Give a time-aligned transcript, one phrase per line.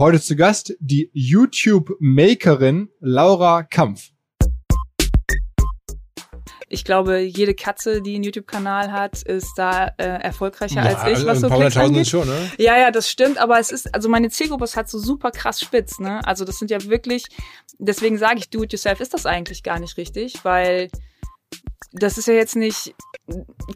[0.00, 4.10] Heute zu Gast die YouTube-Makerin Laura Kampf.
[6.68, 11.26] Ich glaube, jede Katze, die einen YouTube-Kanal hat, ist da äh, erfolgreicher ja, als ich,
[11.26, 12.06] was so Klicks angeht.
[12.06, 12.48] Schon, ne?
[12.58, 15.60] Ja, ja, das stimmt, aber es ist, also meine Zielgruppe ist halt so super krass
[15.60, 16.24] spitz, ne?
[16.24, 17.24] Also das sind ja wirklich,
[17.80, 20.90] deswegen sage ich, do-it-yourself ist das eigentlich gar nicht richtig, weil
[21.92, 22.94] das ist ja jetzt nicht,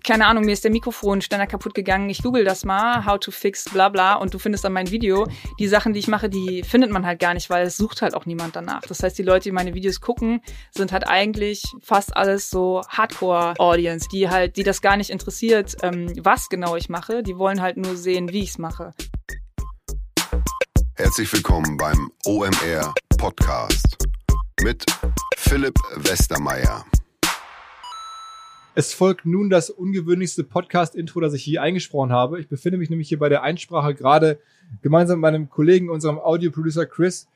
[0.04, 3.64] keine Ahnung, mir ist der Mikrofonständer kaputt gegangen, ich google das mal, how to fix,
[3.64, 5.26] bla bla, und du findest dann mein Video.
[5.58, 8.14] Die Sachen, die ich mache, die findet man halt gar nicht, weil es sucht halt
[8.14, 8.82] auch niemand danach.
[8.82, 14.08] Das heißt, die Leute, die meine Videos gucken, sind halt eigentlich fast alles so Hardcore-Audience,
[14.12, 17.22] die halt, die das gar nicht interessiert, ähm, was genau ich mache.
[17.22, 18.92] Die wollen halt nur sehen, wie ich es mache.
[20.96, 23.96] Herzlich willkommen beim OMR Podcast
[24.62, 24.84] mit
[25.36, 26.84] Philipp Westermeier.
[28.74, 32.40] Es folgt nun das ungewöhnlichste Podcast-Intro, das ich je eingesprochen habe.
[32.40, 34.38] Ich befinde mich nämlich hier bei der Einsprache gerade
[34.80, 37.28] gemeinsam mit meinem Kollegen, unserem Audioproducer Chris,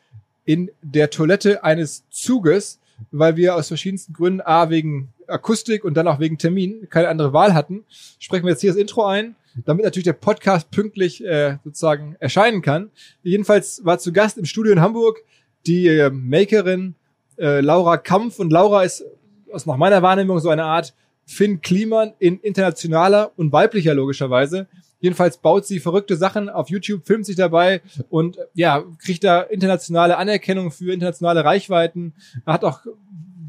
[0.46, 6.08] in der Toilette eines Zuges, weil wir aus verschiedensten Gründen, A, wegen Akustik und dann
[6.08, 7.84] auch wegen Termin, keine andere Wahl hatten,
[8.18, 12.62] sprechen wir jetzt hier das Intro ein, damit natürlich der Podcast pünktlich äh, sozusagen erscheinen
[12.62, 12.90] kann.
[13.22, 15.18] Jedenfalls war zu Gast im Studio in Hamburg
[15.66, 16.94] die äh, Makerin
[17.36, 19.04] äh, Laura Kampf und Laura ist
[19.52, 20.94] aus nach meiner Wahrnehmung so eine Art
[21.26, 24.66] Finn Kliman in internationaler und weiblicher logischerweise.
[25.00, 30.16] Jedenfalls baut sie verrückte Sachen auf YouTube, filmt sich dabei und ja, kriegt da internationale
[30.16, 32.14] Anerkennung für internationale Reichweiten.
[32.46, 32.80] Hat auch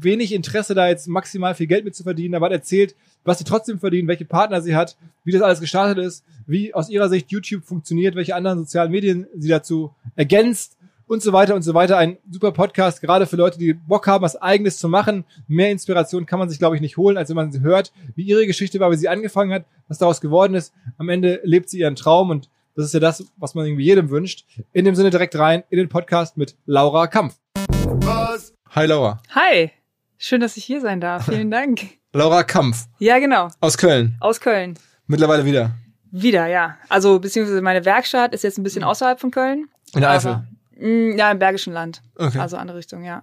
[0.00, 3.44] wenig Interesse, da jetzt maximal viel Geld mit zu verdienen, aber hat erzählt, was sie
[3.44, 7.30] trotzdem verdienen, welche Partner sie hat, wie das alles gestartet ist, wie aus ihrer Sicht
[7.30, 10.77] YouTube funktioniert, welche anderen sozialen Medien sie dazu ergänzt
[11.08, 11.96] und so weiter und so weiter.
[11.96, 15.24] Ein super Podcast, gerade für Leute, die Bock haben, was eigenes zu machen.
[15.48, 18.22] Mehr Inspiration kann man sich, glaube ich, nicht holen, als wenn man sie hört, wie
[18.22, 20.72] ihre Geschichte war, wie sie angefangen hat, was daraus geworden ist.
[20.98, 24.10] Am Ende lebt sie ihren Traum und das ist ja das, was man irgendwie jedem
[24.10, 24.44] wünscht.
[24.72, 27.36] In dem Sinne direkt rein in den Podcast mit Laura Kampf.
[27.56, 28.54] Was?
[28.70, 29.20] Hi Laura.
[29.34, 29.72] Hi.
[30.18, 31.24] Schön, dass ich hier sein darf.
[31.24, 31.80] Vielen Dank.
[32.12, 32.86] Laura Kampf.
[32.98, 33.48] Ja, genau.
[33.60, 34.16] Aus Köln.
[34.20, 34.78] Aus Köln.
[35.06, 35.74] Mittlerweile wieder.
[36.10, 36.76] Wieder, ja.
[36.88, 39.68] Also beziehungsweise meine Werkstatt ist jetzt ein bisschen außerhalb von Köln.
[39.94, 40.42] In der Eifel.
[40.78, 42.02] Mm, ja, im Bergischen Land.
[42.16, 42.38] Okay.
[42.38, 43.22] Also andere Richtung, ja.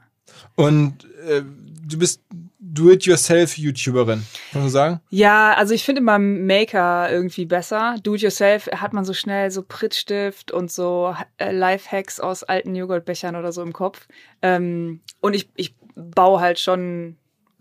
[0.55, 1.43] Und äh,
[1.87, 2.21] du bist
[2.59, 4.99] Do-it-yourself-YouTuberin, kann man sagen?
[5.09, 7.95] Ja, also ich finde immer Maker irgendwie besser.
[8.03, 13.51] Do-it-yourself hat man so schnell so Prittstift und so äh, Lifehacks aus alten Joghurtbechern oder
[13.51, 14.07] so im Kopf.
[14.41, 17.17] Ähm, und ich, ich baue halt schon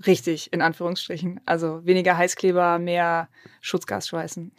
[0.07, 1.41] richtig, in Anführungsstrichen.
[1.47, 3.29] Also weniger Heißkleber, mehr
[3.61, 4.53] Schutzgas schweißen.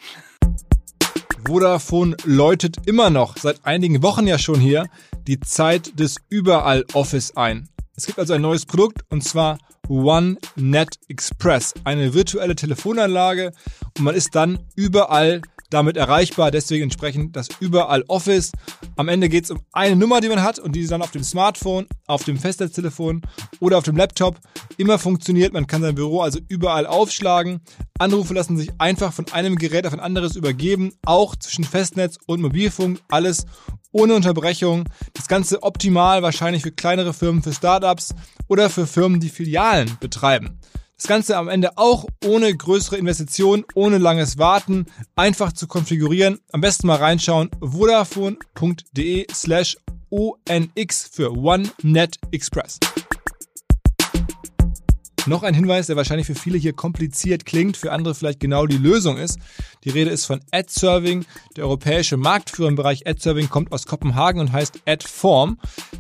[1.46, 4.86] Vodafone läutet immer noch, seit einigen Wochen ja schon hier,
[5.28, 7.70] die Zeit des Überall-Office ein.
[7.96, 13.54] Es gibt also ein neues Produkt und zwar OneNet Express, eine virtuelle Telefonanlage
[13.98, 16.52] und man ist dann überall damit erreichbar.
[16.52, 18.52] Deswegen entsprechend das überall Office.
[18.96, 21.24] Am Ende geht es um eine Nummer, die man hat und die dann auf dem
[21.24, 23.22] Smartphone, auf dem Festnetztelefon
[23.60, 24.40] oder auf dem Laptop
[24.78, 25.54] immer funktioniert.
[25.54, 27.62] Man kann sein Büro also überall aufschlagen.
[27.98, 32.42] Anrufe lassen sich einfach von einem Gerät auf ein anderes übergeben, auch zwischen Festnetz und
[32.42, 33.46] Mobilfunk, alles
[33.92, 34.84] ohne Unterbrechung.
[35.14, 38.14] Das Ganze optimal wahrscheinlich für kleinere Firmen, für Startups
[38.48, 40.60] oder für Firmen, die Filialen betreiben.
[40.98, 44.86] Das Ganze am Ende auch ohne größere Investitionen, ohne langes Warten,
[45.16, 46.40] einfach zu konfigurieren.
[46.54, 49.78] Am besten mal reinschauen, vodafone.de slash
[50.10, 52.80] ONX für OneNet Express.
[55.28, 58.78] Noch ein Hinweis, der wahrscheinlich für viele hier kompliziert klingt, für andere vielleicht genau die
[58.78, 59.40] Lösung ist.
[59.84, 61.26] Die Rede ist von AdServing.
[61.56, 65.58] Der europäische Marktführer im Bereich AdServing kommt aus Kopenhagen und heißt AdForm.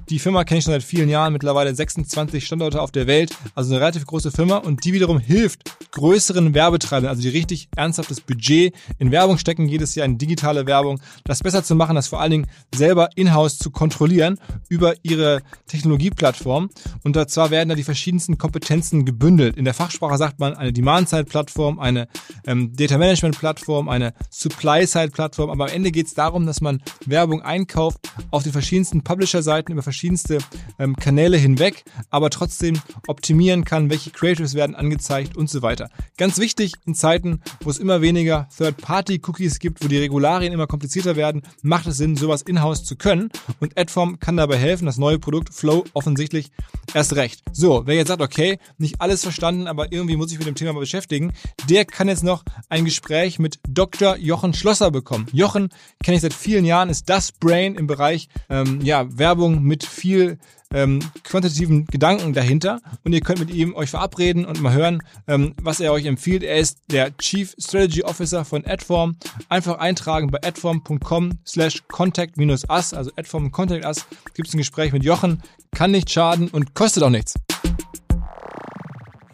[0.09, 3.71] Die Firma kenne ich schon seit vielen Jahren, mittlerweile 26 Standorte auf der Welt, also
[3.71, 8.75] eine relativ große Firma und die wiederum hilft größeren Werbetreibenden, also die richtig ernsthaftes Budget
[8.99, 12.31] in Werbung stecken, jedes Jahr in digitale Werbung, das besser zu machen, das vor allen
[12.31, 16.69] Dingen selber in-house zu kontrollieren über ihre Technologieplattform.
[17.03, 19.55] Und zwar werden da die verschiedensten Kompetenzen gebündelt.
[19.55, 22.07] In der Fachsprache sagt man eine Demand-Side-Plattform, eine
[22.45, 25.49] ähm, Data-Management-Plattform, eine Supply-Side-Plattform.
[25.49, 27.97] Aber am Ende geht es darum, dass man Werbung einkauft
[28.31, 30.39] auf den verschiedensten Publisher-Seiten über verschiedenste
[30.79, 35.89] ähm, Kanäle hinweg, aber trotzdem optimieren kann, welche Creatives werden angezeigt und so weiter.
[36.17, 41.15] Ganz wichtig in Zeiten, wo es immer weniger Third-Party-Cookies gibt, wo die Regularien immer komplizierter
[41.15, 43.29] werden, macht es Sinn, sowas in-house zu können.
[43.61, 44.85] Und Adform kann dabei helfen.
[44.85, 46.51] Das neue Produkt Flow offensichtlich
[46.93, 47.43] erst recht.
[47.53, 50.73] So, wer jetzt sagt, okay, nicht alles verstanden, aber irgendwie muss ich mit dem Thema
[50.73, 51.31] mal beschäftigen,
[51.69, 54.17] der kann jetzt noch ein Gespräch mit Dr.
[54.17, 55.27] Jochen Schlosser bekommen.
[55.31, 55.69] Jochen
[56.03, 60.39] kenne ich seit vielen Jahren, ist das Brain im Bereich ähm, ja, Werbung mit viel
[60.73, 65.53] ähm, quantitativen Gedanken dahinter und ihr könnt mit ihm euch verabreden und mal hören, ähm,
[65.61, 66.41] was er euch empfiehlt.
[66.41, 69.17] Er ist der Chief Strategy Officer von Adform.
[69.49, 72.65] Einfach eintragen bei adform.com slash contact-us,
[72.95, 75.43] also adform contact us, gibt es ein Gespräch mit Jochen,
[75.75, 77.35] kann nicht schaden und kostet auch nichts.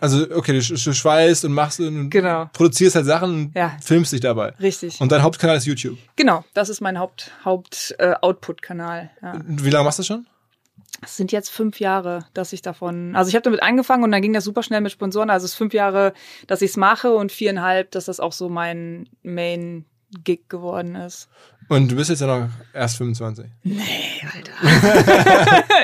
[0.01, 2.49] Also, okay, du, du schweißt und machst und Genau.
[2.53, 3.77] produzierst halt Sachen und Ja.
[3.81, 4.49] filmst dich dabei.
[4.59, 4.99] Richtig.
[4.99, 5.97] Und dein Hauptkanal ist YouTube.
[6.15, 9.11] genau, das ist mein Haupt, Haupt äh, Output-Kanal.
[9.21, 9.31] Ja.
[9.33, 10.27] Und Wie lange machst du das schon?
[11.03, 14.21] Es sind jetzt fünf Jahre, dass ich davon, also ich habe damit angefangen und dann
[14.21, 15.29] ging das super schnell mit Sponsoren.
[15.31, 16.13] Also es ist fünf Jahre,
[16.47, 21.29] dass ich es mache und viereinhalb, dass das auch so mein Main-Gig geworden ist.
[21.69, 23.45] Und du bist jetzt ja noch erst 25.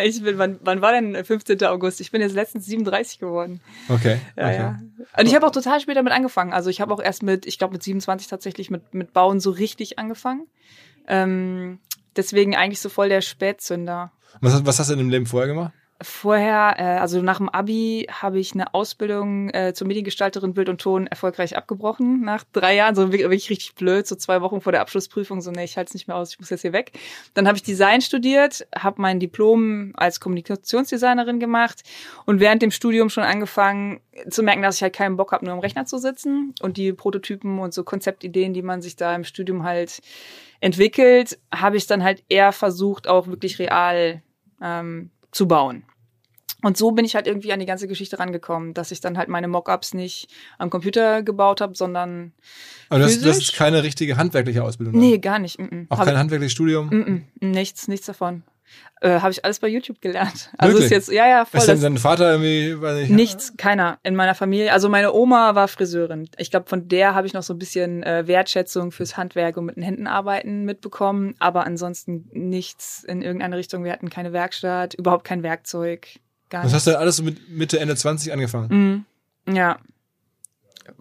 [0.03, 1.63] ich bin, wann, wann war denn 15.
[1.63, 2.01] August?
[2.01, 3.61] Ich bin jetzt letztens 37 geworden.
[3.89, 4.19] Okay.
[4.35, 4.55] Ja, okay.
[4.57, 4.79] ja.
[5.17, 6.53] Und ich habe auch total spät damit angefangen.
[6.53, 9.51] Also ich habe auch erst mit, ich glaube mit 27 tatsächlich mit, mit Bauen so
[9.51, 10.47] richtig angefangen.
[11.07, 11.79] Ähm,
[12.15, 14.11] deswegen eigentlich so voll der Spätzünder.
[14.41, 15.71] Was, hast- was hast du in dem Leben vorher gemacht?
[15.99, 20.79] Vorher, äh, also nach dem Abi, habe ich eine Ausbildung äh, zur Mediengestalterin Bild und
[20.79, 22.21] Ton erfolgreich abgebrochen.
[22.21, 25.63] Nach drei Jahren, so wirklich, richtig blöd, so zwei Wochen vor der Abschlussprüfung, so nee,
[25.63, 26.91] ich halte es nicht mehr aus, ich muss jetzt hier weg.
[27.33, 31.81] Dann habe ich Design studiert, habe mein Diplom als Kommunikationsdesignerin gemacht
[32.25, 33.99] und während dem Studium schon angefangen
[34.29, 36.93] zu merken, dass ich halt keinen Bock habe, nur am Rechner zu sitzen und die
[36.93, 40.01] Prototypen und so Konzeptideen, die man sich da im Studium halt
[40.59, 44.21] entwickelt, habe ich dann halt eher versucht, auch wirklich real
[44.61, 45.83] ähm, zu bauen.
[46.63, 49.29] Und so bin ich halt irgendwie an die ganze Geschichte rangekommen, dass ich dann halt
[49.29, 52.33] meine Mockups nicht am Computer gebaut habe, sondern
[52.89, 53.53] Aber du hast Physisch?
[53.53, 54.99] keine richtige handwerkliche Ausbildung.
[54.99, 55.59] nee, gar nicht.
[55.59, 55.85] Mm -mm.
[55.89, 56.89] Auch Hab kein handwerkliches Studium.
[56.89, 58.41] -mm, nichts, nichts davon.
[58.99, 60.49] Äh, habe ich alles bei YouTube gelernt.
[60.57, 60.85] Also Wirklich?
[60.85, 61.59] ist jetzt, ja, ja, voll.
[61.59, 64.73] Ist denn dein Vater irgendwie, weiß nicht, nichts, keiner in meiner Familie.
[64.73, 66.27] Also meine Oma war Friseurin.
[66.37, 69.65] Ich glaube, von der habe ich noch so ein bisschen äh, Wertschätzung fürs Handwerk und
[69.65, 71.35] mit den Händen arbeiten mitbekommen.
[71.37, 73.83] Aber ansonsten nichts in irgendeine Richtung.
[73.83, 76.07] Wir hatten keine Werkstatt, überhaupt kein Werkzeug.
[76.49, 79.05] Gar Das hast du alles so mit Mitte, Ende 20 angefangen.
[79.45, 79.55] Mhm.
[79.55, 79.77] Ja.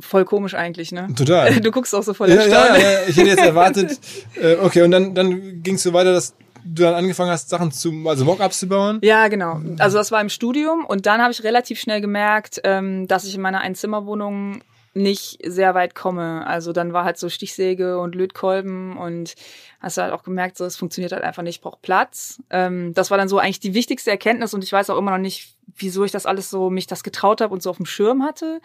[0.01, 1.09] Voll komisch eigentlich, ne?
[1.17, 1.55] Total.
[1.61, 3.99] Du guckst auch so voll ja, ja, ja, ich hätte jetzt erwartet,
[4.35, 6.35] äh, okay, und dann, dann ging es so weiter, dass
[6.67, 8.99] du dann angefangen hast, Sachen zu, also Mockups zu bauen.
[9.03, 9.61] Ja, genau.
[9.79, 13.35] Also das war im Studium und dann habe ich relativ schnell gemerkt, ähm, dass ich
[13.35, 14.63] in meiner Einzimmerwohnung
[14.97, 16.47] nicht sehr weit komme.
[16.47, 19.35] Also dann war halt so Stichsäge und Lötkolben und
[19.79, 22.43] hast halt auch gemerkt, so es funktioniert halt einfach nicht, ich brauche Platz.
[22.51, 25.19] Ähm, das war dann so eigentlich die wichtigste Erkenntnis und ich weiß auch immer noch
[25.19, 28.23] nicht, wieso ich das alles so mich das getraut habe und so auf dem Schirm
[28.23, 28.61] hatte.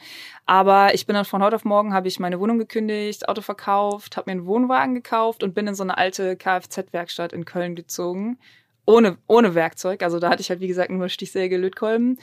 [0.46, 4.18] Aber ich bin dann von heute auf morgen habe ich meine Wohnung gekündigt, Auto verkauft,
[4.18, 8.38] habe mir einen Wohnwagen gekauft und bin in so eine alte Kfz-Werkstatt in Köln gezogen
[8.86, 10.02] ohne, ohne Werkzeug.
[10.04, 12.18] Also da hatte ich halt, wie gesagt, nur Stichsäge, Lötkolben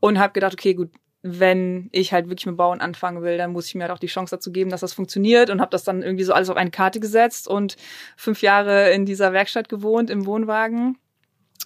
[0.00, 0.90] und habe gedacht, okay, gut,
[1.24, 4.08] wenn ich halt wirklich mit Bauen anfangen will, dann muss ich mir halt auch die
[4.08, 6.72] Chance dazu geben, dass das funktioniert und habe das dann irgendwie so alles auf eine
[6.72, 7.76] Karte gesetzt und
[8.16, 10.98] fünf Jahre in dieser Werkstatt gewohnt, im Wohnwagen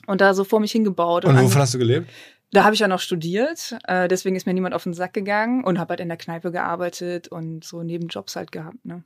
[0.06, 1.24] und da so vor mich hingebaut.
[1.24, 2.10] Und an- wovon hast du gelebt?
[2.52, 5.64] Da habe ich ja noch studiert, äh, deswegen ist mir niemand auf den Sack gegangen
[5.64, 8.84] und habe halt in der Kneipe gearbeitet und so Nebenjobs halt gehabt.
[8.84, 9.02] Ne?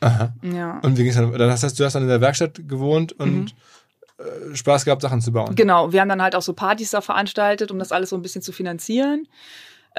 [0.00, 0.32] Aha.
[0.42, 0.78] Ja.
[0.80, 1.32] Und wie ging's dann?
[1.32, 3.54] Dann hast heißt, du hast dann in der Werkstatt gewohnt und
[4.18, 5.54] äh, Spaß gehabt, Sachen zu bauen.
[5.54, 8.22] Genau, wir haben dann halt auch so Partys da veranstaltet, um das alles so ein
[8.22, 9.28] bisschen zu finanzieren.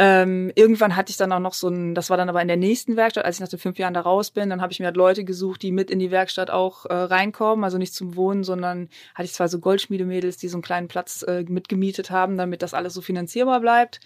[0.01, 2.55] Ähm, irgendwann hatte ich dann auch noch so ein, das war dann aber in der
[2.55, 4.85] nächsten Werkstatt, als ich nach den fünf Jahren da raus bin, dann habe ich mir
[4.85, 8.45] halt Leute gesucht, die mit in die Werkstatt auch äh, reinkommen, also nicht zum Wohnen,
[8.45, 12.61] sondern hatte ich zwei so Goldschmiedemädels, die so einen kleinen Platz äh, mitgemietet haben, damit
[12.61, 13.99] das alles so finanzierbar bleibt.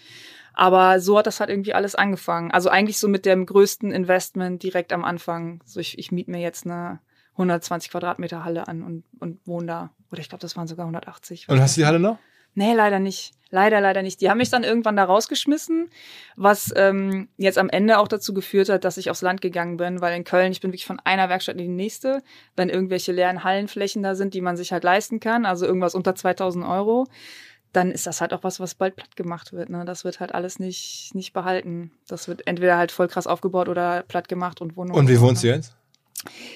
[0.52, 2.50] Aber so hat das halt irgendwie alles angefangen.
[2.50, 5.62] Also eigentlich so mit dem größten Investment direkt am Anfang.
[5.64, 6.98] So ich, ich miete mir jetzt eine
[7.34, 9.90] 120 Quadratmeter Halle an und, und wohne da.
[10.10, 11.48] Oder ich glaube, das waren sogar 180.
[11.48, 12.18] Und hast du die Halle noch?
[12.54, 13.32] Nee, leider nicht.
[13.50, 14.20] Leider, leider nicht.
[14.20, 15.88] Die haben mich dann irgendwann da rausgeschmissen,
[16.34, 20.00] was ähm, jetzt am Ende auch dazu geführt hat, dass ich aufs Land gegangen bin,
[20.00, 22.24] weil in Köln, ich bin wirklich von einer Werkstatt in die nächste,
[22.56, 26.16] wenn irgendwelche leeren Hallenflächen da sind, die man sich halt leisten kann, also irgendwas unter
[26.16, 27.06] 2000 Euro,
[27.72, 29.68] dann ist das halt auch was, was bald platt gemacht wird.
[29.68, 29.84] Ne?
[29.84, 31.92] Das wird halt alles nicht, nicht behalten.
[32.08, 34.98] Das wird entweder halt voll krass aufgebaut oder platt gemacht und Wohnungen.
[34.98, 35.76] Und wie wohnst du jetzt?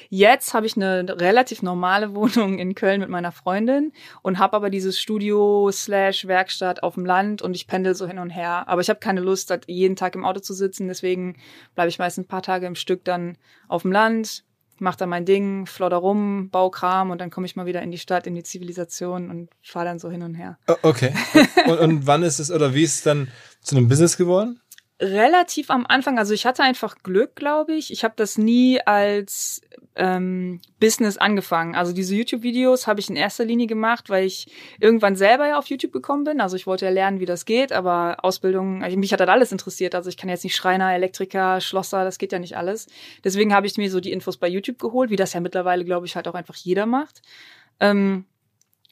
[0.09, 4.71] Jetzt habe ich eine relativ normale Wohnung in Köln mit meiner Freundin und habe aber
[4.71, 8.69] dieses Studio slash Werkstatt auf dem Land und ich pendel so hin und her.
[8.69, 11.37] Aber ich habe keine Lust, jeden Tag im Auto zu sitzen, deswegen
[11.75, 13.37] bleibe ich meist ein paar Tage im Stück dann
[13.69, 14.45] auf dem Land,
[14.79, 17.91] mach da mein Ding, flodder rum, bau Kram und dann komme ich mal wieder in
[17.91, 20.59] die Stadt, in die Zivilisation und fahre dann so hin und her.
[20.69, 21.13] Oh, Okay.
[21.67, 23.29] und, und wann ist es, oder wie ist es dann
[23.61, 24.61] zu einem Business geworden?
[25.01, 27.93] Relativ am Anfang, also ich hatte einfach Glück, glaube ich.
[27.93, 29.61] Ich habe das nie als
[29.95, 31.77] ähm, Business angefangen.
[31.77, 34.49] Also diese YouTube-Videos habe ich in erster Linie gemacht, weil ich
[34.81, 36.41] irgendwann selber ja auf YouTube gekommen bin.
[36.41, 39.53] Also ich wollte ja lernen, wie das geht, aber Ausbildung, also mich hat das alles
[39.53, 39.95] interessiert.
[39.95, 42.89] Also ich kann jetzt nicht Schreiner, Elektriker, Schlosser, das geht ja nicht alles.
[43.23, 46.07] Deswegen habe ich mir so die Infos bei YouTube geholt, wie das ja mittlerweile, glaube
[46.07, 47.23] ich, halt auch einfach jeder macht.
[47.79, 48.25] Ähm,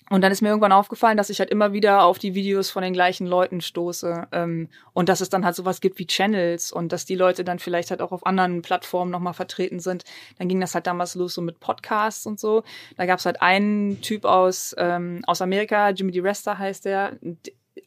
[0.09, 2.83] Und dann ist mir irgendwann aufgefallen, dass ich halt immer wieder auf die Videos von
[2.83, 4.29] den gleichen Leuten stoße.
[4.31, 7.59] Ähm, und dass es dann halt sowas gibt wie Channels und dass die Leute dann
[7.59, 10.05] vielleicht halt auch auf anderen Plattformen nochmal vertreten sind.
[10.39, 12.63] Dann ging das halt damals los so mit Podcasts und so.
[12.97, 16.21] Da gab es halt einen Typ aus, ähm, aus Amerika, Jimmy D.
[16.21, 17.19] Resta heißt der.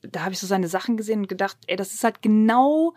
[0.03, 2.93] Da habe ich so seine Sachen gesehen und gedacht, ey, das ist halt genau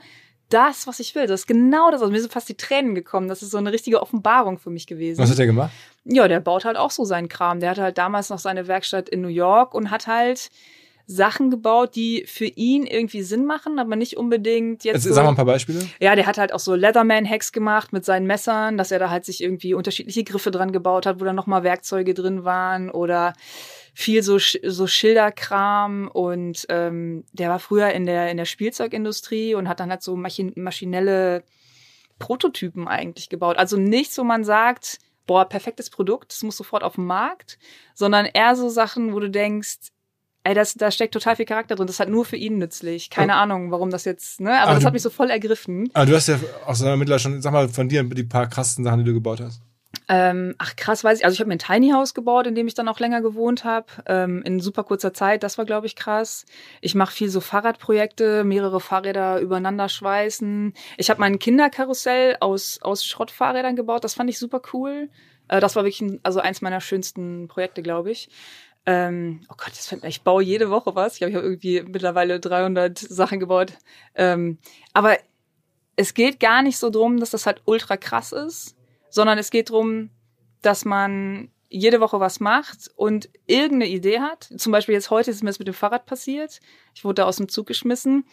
[0.48, 1.26] das, was ich will.
[1.26, 2.02] Das ist genau das.
[2.02, 3.28] Also mir sind fast die Tränen gekommen.
[3.28, 5.20] Das ist so eine richtige Offenbarung für mich gewesen.
[5.20, 5.72] Was hat er gemacht?
[6.04, 7.60] Ja, der baut halt auch so seinen Kram.
[7.60, 10.50] Der hatte halt damals noch seine Werkstatt in New York und hat halt
[11.06, 14.94] Sachen gebaut, die für ihn irgendwie Sinn machen, aber nicht unbedingt jetzt.
[14.94, 15.80] Jetzt, so, sag mal ein paar Beispiele.
[16.00, 19.24] Ja, der hat halt auch so Leatherman-Hacks gemacht mit seinen Messern, dass er da halt
[19.24, 23.34] sich irgendwie unterschiedliche Griffe dran gebaut hat, wo dann nochmal Werkzeuge drin waren oder
[23.94, 29.68] viel so, so Schilderkram und ähm, der war früher in der, in der Spielzeugindustrie und
[29.68, 31.44] hat dann halt so machin maschinelle
[32.18, 33.58] Prototypen eigentlich gebaut.
[33.58, 37.58] Also nichts, wo man sagt, boah, perfektes Produkt, das muss sofort auf den Markt,
[37.94, 39.90] sondern eher so Sachen, wo du denkst,
[40.44, 41.86] ey, das, da steckt total viel Charakter drin.
[41.86, 43.10] Das ist halt nur für ihn nützlich.
[43.10, 43.36] Keine oh.
[43.36, 44.52] Ahnung, warum das jetzt, ne?
[44.52, 45.88] Aber, aber das hat mich so voll ergriffen.
[45.92, 48.84] Aber du hast ja auch so mittlerweile schon, sag mal, von dir die paar krassen
[48.84, 49.62] Sachen, die du gebaut hast.
[50.08, 51.24] Ähm, ach krass, weiß ich.
[51.24, 53.64] Also ich habe mir ein Tiny House gebaut, in dem ich dann auch länger gewohnt
[53.64, 55.42] habe, ähm, in super kurzer Zeit.
[55.42, 56.46] Das war, glaube ich, krass.
[56.80, 60.74] Ich mache viel so Fahrradprojekte, mehrere Fahrräder übereinander schweißen.
[60.96, 64.04] Ich habe mein Kinderkarussell aus aus Schrottfahrrädern gebaut.
[64.04, 65.10] Das fand ich super cool.
[65.48, 68.30] Äh, das war wirklich ein, also eins meiner schönsten Projekte, glaube ich.
[68.86, 71.14] Ähm, oh Gott, fände ich baue jede Woche was.
[71.14, 73.74] Ich glaube, ich irgendwie mittlerweile 300 Sachen gebaut.
[74.14, 74.58] Ähm,
[74.94, 75.18] aber
[75.96, 78.76] es geht gar nicht so drum, dass das halt ultra krass ist
[79.12, 80.10] sondern es geht darum,
[80.62, 84.44] dass man jede Woche was macht und irgendeine Idee hat.
[84.56, 86.60] Zum Beispiel jetzt heute ist mir das mit dem Fahrrad passiert.
[86.94, 88.24] Ich wurde da aus dem Zug geschmissen.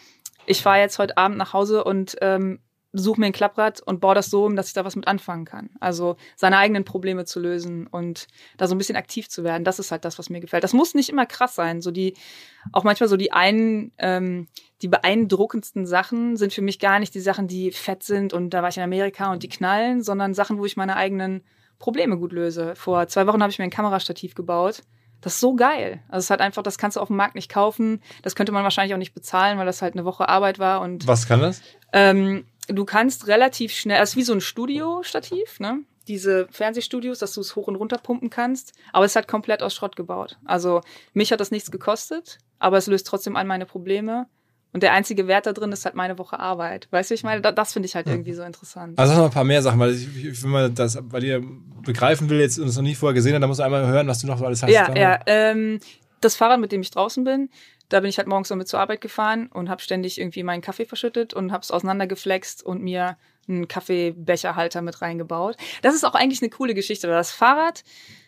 [0.46, 2.60] Ich fahre jetzt heute Abend nach Hause und ähm,
[2.92, 5.46] suche mir ein Klapprad und baue das so um, dass ich da was mit anfangen
[5.46, 5.70] kann.
[5.80, 8.28] Also seine eigenen Probleme zu lösen und
[8.58, 9.64] da so ein bisschen aktiv zu werden.
[9.64, 10.64] Das ist halt das, was mir gefällt.
[10.64, 11.82] Das muss nicht immer krass sein.
[11.82, 12.16] So die,
[12.72, 14.48] auch manchmal so die einen, ähm,
[14.82, 18.62] die beeindruckendsten Sachen sind für mich gar nicht die Sachen, die fett sind und da
[18.62, 21.44] war ich in Amerika und die knallen, sondern Sachen, wo ich meine eigenen
[21.78, 22.76] Probleme gut löse.
[22.76, 24.82] Vor zwei Wochen habe ich mir ein Kamerastativ gebaut.
[25.22, 26.02] Das ist so geil.
[26.08, 28.02] Also es ist halt einfach, das kannst du auf dem Markt nicht kaufen.
[28.22, 30.82] Das könnte man wahrscheinlich auch nicht bezahlen, weil das halt eine Woche Arbeit war.
[30.82, 31.62] Und was kann das?
[31.92, 35.80] Ähm, du kannst relativ schnell, das ist wie so ein Studiostativ, ne?
[36.08, 39.62] Diese Fernsehstudios, dass du es hoch und runter pumpen kannst, aber es ist halt komplett
[39.62, 40.38] aus Schrott gebaut.
[40.46, 40.82] Also
[41.14, 44.28] mich hat das nichts gekostet, aber es löst trotzdem all meine Probleme.
[44.72, 46.88] Und der einzige Wert da drin ist halt meine Woche Arbeit.
[46.92, 49.00] Weißt du, ich meine, das finde ich halt irgendwie so interessant.
[49.00, 51.44] Also noch ein paar mehr Sachen, weil ich, wenn man das bei dir
[51.84, 54.08] begreifen will, jetzt und es noch nie vorher gesehen hat, dann musst du einmal hören,
[54.08, 54.72] was du noch so alles hast.
[54.72, 55.20] Ja, ja.
[55.26, 55.80] Ähm,
[56.22, 57.50] das Fahrrad, mit dem ich draußen bin,
[57.90, 60.86] da bin ich halt morgens damit zur Arbeit gefahren und habe ständig irgendwie meinen Kaffee
[60.86, 63.18] verschüttet und habe es auseinandergeflext und mir
[63.48, 65.58] einen Kaffeebecherhalter mit reingebaut.
[65.82, 67.08] Das ist auch eigentlich eine coole Geschichte.
[67.08, 67.84] Das Fahrrad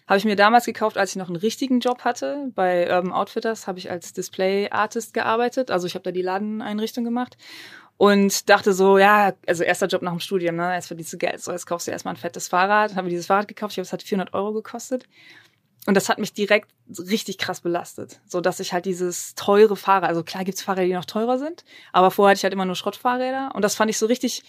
[0.07, 2.51] habe ich mir damals gekauft, als ich noch einen richtigen Job hatte.
[2.55, 5.71] Bei Urban Outfitters habe ich als Display Artist gearbeitet.
[5.71, 7.37] Also ich habe da die Ladeneinrichtung gemacht
[7.97, 11.39] und dachte so, ja, also erster Job nach dem Studium, ne, jetzt verdienst du Geld,
[11.39, 12.95] so jetzt kaufst du erstmal ein fettes Fahrrad.
[12.95, 15.07] Habe dieses Fahrrad gekauft, ich glaube, es hat 400 Euro gekostet.
[15.87, 16.69] Und das hat mich direkt
[16.99, 20.93] richtig krass belastet, so dass ich halt dieses teure Fahrrad, also klar gibt's Fahrräder, die
[20.93, 23.97] noch teurer sind, aber vorher hatte ich halt immer nur Schrottfahrräder und das fand ich
[23.97, 24.43] so richtig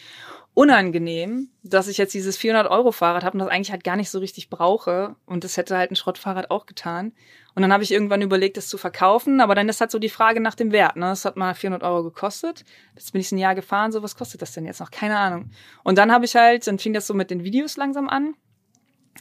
[0.54, 4.10] unangenehm, dass ich jetzt dieses 400 Euro Fahrrad habe und das eigentlich halt gar nicht
[4.10, 7.12] so richtig brauche und das hätte halt ein Schrottfahrrad auch getan.
[7.54, 10.08] Und dann habe ich irgendwann überlegt, das zu verkaufen, aber dann ist halt so die
[10.08, 10.96] Frage nach dem Wert.
[10.96, 11.06] Ne?
[11.06, 12.64] Das hat mal 400 Euro gekostet.
[12.94, 14.90] Jetzt bin ich ein Jahr gefahren, so was kostet das denn jetzt noch?
[14.90, 15.50] Keine Ahnung.
[15.84, 18.34] Und dann habe ich halt, dann fing das so mit den Videos langsam an.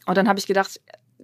[0.06, 0.80] Und dann habe ich gedacht,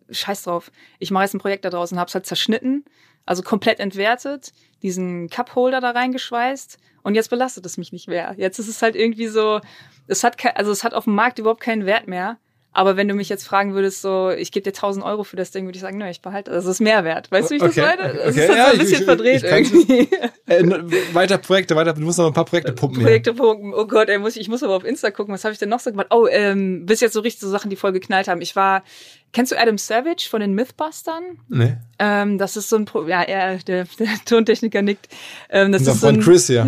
[0.10, 2.86] scheiß drauf, ich mache jetzt ein Projekt da draußen, habe es halt zerschnitten,
[3.26, 8.36] also komplett entwertet, diesen Cupholder da reingeschweißt und jetzt belastet es mich nicht mehr.
[8.38, 9.62] Jetzt ist es halt irgendwie so,
[10.08, 12.38] es hat also es hat auf dem Markt überhaupt keinen Wert mehr.
[12.78, 15.50] Aber wenn du mich jetzt fragen würdest, so, ich gebe dir 1000 Euro für das
[15.50, 16.66] Ding, würde ich sagen, nö, ich behalte das.
[16.66, 17.32] Das ist Mehrwert.
[17.32, 17.82] Weißt du, wie ich okay.
[17.82, 18.14] das meine?
[18.14, 18.44] Das okay.
[18.44, 20.10] ist halt ja, so ein bisschen ich, verdreht ich, irgendwie.
[20.50, 20.64] Äh,
[21.14, 23.02] weiter Projekte, weiter, du musst noch ein paar Projekte pumpen.
[23.02, 23.74] Projekte pumpen.
[23.74, 25.34] Oh Gott, ey, muss, ich muss aber auf Insta gucken.
[25.34, 26.08] Was habe ich denn noch so gemacht?
[26.10, 28.40] Oh, ähm, bis jetzt so richtig so Sachen, die voll geknallt haben.
[28.40, 28.84] Ich war,
[29.38, 31.24] kennst du Adam Savage von den Mythbustern?
[31.48, 31.76] Nee.
[32.00, 35.10] Ähm, das ist so ein, Pro ja, er, der, der Tontechniker nickt.
[35.52, 36.68] Ähm, das ist so von Chris, ja.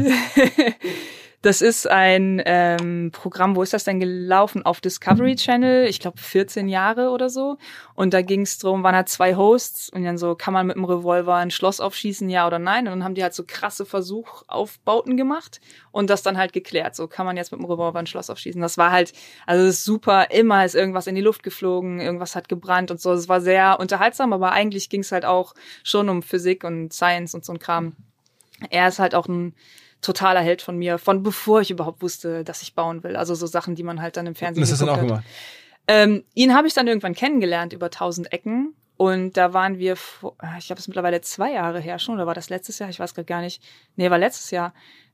[1.41, 4.65] Das ist ein ähm, Programm, wo ist das denn gelaufen?
[4.65, 7.57] Auf Discovery Channel, ich glaube 14 Jahre oder so.
[7.95, 10.75] Und da ging es drum, waren halt zwei Hosts und dann so, kann man mit
[10.75, 12.87] dem Revolver ein Schloss aufschießen, ja oder nein?
[12.87, 16.93] Und dann haben die halt so krasse Versuchaufbauten gemacht und das dann halt geklärt.
[16.93, 18.61] So, kann man jetzt mit dem Revolver ein Schloss aufschießen?
[18.61, 19.13] Das war halt,
[19.45, 22.99] also das ist super, immer ist irgendwas in die Luft geflogen, irgendwas hat gebrannt und
[22.99, 23.13] so.
[23.13, 25.53] Es war sehr unterhaltsam, aber eigentlich ging es halt auch
[25.83, 27.95] schon um Physik und Science und so ein Kram.
[28.69, 29.55] Er ist halt auch ein
[30.01, 33.15] totaler Held von mir, von bevor ich überhaupt wusste, dass ich bauen will.
[33.15, 35.23] Also so Sachen, die man halt dann im Fernsehen Was hast du dann auch gemacht?
[35.87, 40.35] Ähm, ihn habe ich dann irgendwann kennengelernt über tausend Ecken Und da waren wir, vor,
[40.39, 42.89] ah, ich glaube, es ist mittlerweile zwei Jahre her schon, oder war das letztes Jahr?
[42.89, 43.63] Ich weiß gerade gar nicht.
[43.95, 44.73] Nee, war letztes Jahr.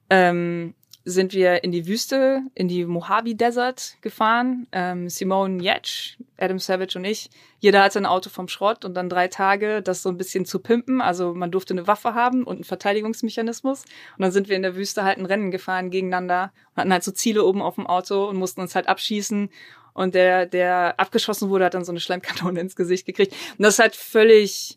[0.09, 0.73] Ähm,
[1.07, 4.67] sind wir in die Wüste, in die Mojave Desert gefahren.
[4.71, 7.29] Ähm, Simone Yetch, Adam Savage und ich.
[7.59, 10.59] Jeder hatte ein Auto vom Schrott und dann drei Tage, das so ein bisschen zu
[10.59, 11.01] pimpen.
[11.01, 13.83] Also man durfte eine Waffe haben und einen Verteidigungsmechanismus.
[13.83, 17.03] Und dann sind wir in der Wüste halt ein Rennen gefahren gegeneinander und hatten halt
[17.03, 19.50] so Ziele oben auf dem Auto und mussten uns halt abschießen.
[19.93, 23.33] Und der, der abgeschossen wurde, hat dann so eine Schleimkanone ins Gesicht gekriegt.
[23.57, 24.75] Und das ist halt völlig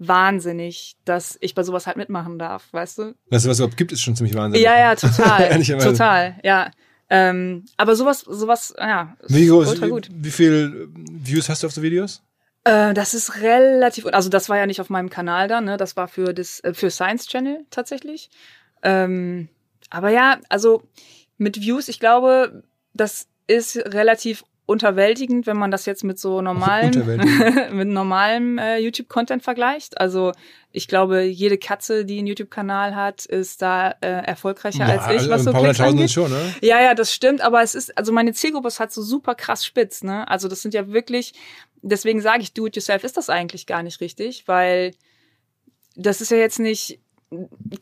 [0.00, 3.14] wahnsinnig, dass ich bei sowas halt mitmachen darf, weißt du?
[3.30, 4.64] Dass es was überhaupt gibt, ist schon ziemlich wahnsinnig.
[4.64, 5.62] Ja, ja, total.
[5.78, 6.70] total, ja.
[7.10, 10.08] Ähm, aber sowas, sowas, ja, wie, groß, ultra gut.
[10.10, 12.22] Wie, wie viel Views hast du auf so Videos?
[12.64, 15.76] Äh, das ist relativ, also das war ja nicht auf meinem Kanal dann, ne?
[15.76, 18.30] Das war für das, äh, für Science Channel tatsächlich.
[18.82, 19.48] Ähm,
[19.90, 20.82] aber ja, also
[21.36, 22.62] mit Views, ich glaube,
[22.94, 26.92] das ist relativ unterwältigend, wenn man das jetzt mit so normalem,
[27.72, 30.00] mit normalem äh, YouTube-Content vergleicht.
[30.00, 30.32] Also
[30.70, 35.28] ich glaube, jede Katze, die einen YouTube-Kanal hat, ist da äh, erfolgreicher ja, als ich,
[35.28, 36.10] was also so Klicks angeht.
[36.12, 36.54] Schon, ne?
[36.62, 37.40] Ja, ja, das stimmt.
[37.40, 40.04] Aber es ist, also meine Zielgruppe ist halt so super krass spitz.
[40.04, 40.26] Ne?
[40.28, 41.34] Also das sind ja wirklich,
[41.82, 44.92] deswegen sage ich, Do-it-yourself ist das eigentlich gar nicht richtig, weil
[45.96, 47.00] das ist ja jetzt nicht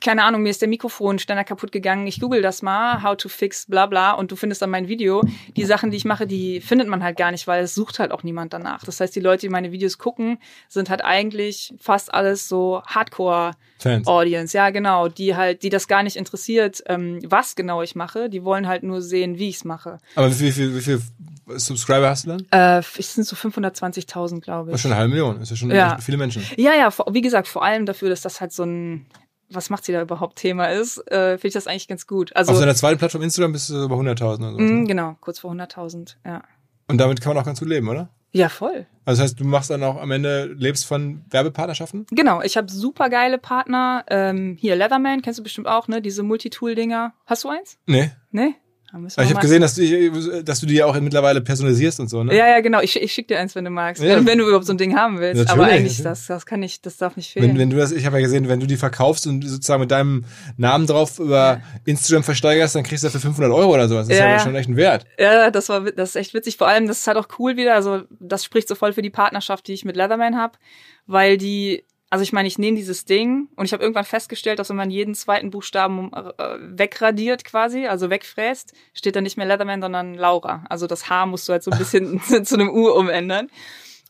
[0.02, 2.06] keine Ahnung, mir ist der Mikrofonständer kaputt gegangen.
[2.06, 5.22] Ich google das mal, how to fix, bla bla, und du findest dann mein Video.
[5.56, 8.12] Die Sachen, die ich mache, die findet man halt gar nicht, weil es sucht halt
[8.12, 8.84] auch niemand danach.
[8.84, 10.38] Das heißt, die Leute, die meine Videos gucken,
[10.68, 14.54] sind halt eigentlich fast alles so Hardcore-Audience.
[14.54, 18.28] Ja, genau, die halt, die das gar nicht interessiert, ähm, was genau ich mache.
[18.28, 19.98] Die wollen halt nur sehen, wie ich es mache.
[20.14, 21.00] Aber wie viel, wie viel
[21.46, 22.46] Subscriber hast du dann?
[22.50, 24.72] Äh, es sind so 520.000, glaube ich.
[24.72, 25.34] Das ist schon eine halbe Million.
[25.36, 25.96] Das ist ja schon ja.
[25.98, 26.42] viele Menschen.
[26.58, 29.06] Ja, ja, wie gesagt, vor allem dafür, dass das halt so ein
[29.50, 32.34] was macht sie da überhaupt Thema ist, äh, finde ich das eigentlich ganz gut.
[32.36, 34.58] Also, Auf seiner zweiten Plattform Instagram bist du über 100.000 oder so.
[34.58, 36.42] Mm, genau, kurz vor 100.000, ja.
[36.88, 38.08] Und damit kann man auch ganz gut leben, oder?
[38.30, 38.86] Ja, voll.
[39.04, 42.06] Also das heißt, du machst dann auch am Ende, lebst von Werbepartnerschaften?
[42.10, 44.04] Genau, ich habe super geile Partner.
[44.08, 46.02] Ähm, hier, Leatherman, kennst du bestimmt auch, ne?
[46.02, 47.14] Diese Multitool-Dinger.
[47.24, 47.78] Hast du eins?
[47.86, 48.10] Nee.
[48.30, 48.54] Nee?
[48.90, 52.34] Ich habe gesehen, dass du, dass du die ja auch mittlerweile personalisierst und so, ne?
[52.34, 52.80] Ja, ja, genau.
[52.80, 54.02] Ich, ich schicke dir eins, wenn du magst.
[54.02, 54.16] Ja.
[54.16, 55.44] Wenn, wenn, du überhaupt so ein Ding haben willst.
[55.44, 57.50] Natürlich, Aber eigentlich, das, das kann nicht, das darf nicht fehlen.
[57.50, 59.90] Wenn, wenn du das, ich habe ja gesehen, wenn du die verkaufst und sozusagen mit
[59.90, 60.24] deinem
[60.56, 61.62] Namen drauf über ja.
[61.84, 64.08] Instagram versteigerst, dann kriegst du dafür 500 Euro oder sowas.
[64.08, 65.04] Das ja, ist ja schon echt ein Wert.
[65.18, 66.56] Ja, das war, das ist echt witzig.
[66.56, 67.74] Vor allem, das ist halt auch cool wieder.
[67.74, 70.58] Also, das spricht so voll für die Partnerschaft, die ich mit Leatherman habe,
[71.06, 74.70] weil die also ich meine, ich nehme dieses Ding und ich habe irgendwann festgestellt, dass
[74.70, 79.82] wenn man jeden zweiten Buchstaben äh, wegradiert quasi, also wegfräst, steht da nicht mehr Leatherman,
[79.82, 80.64] sondern Laura.
[80.70, 83.50] Also das H musst du halt so ein bisschen zu einem U umändern.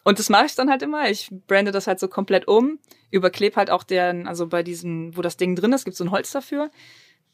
[0.05, 1.11] Und das mache ich dann halt immer.
[1.11, 2.79] Ich brande das halt so komplett um,
[3.11, 6.13] überklebe halt auch deren, also bei diesen, wo das Ding drin ist, gibt so ein
[6.13, 6.71] Holz dafür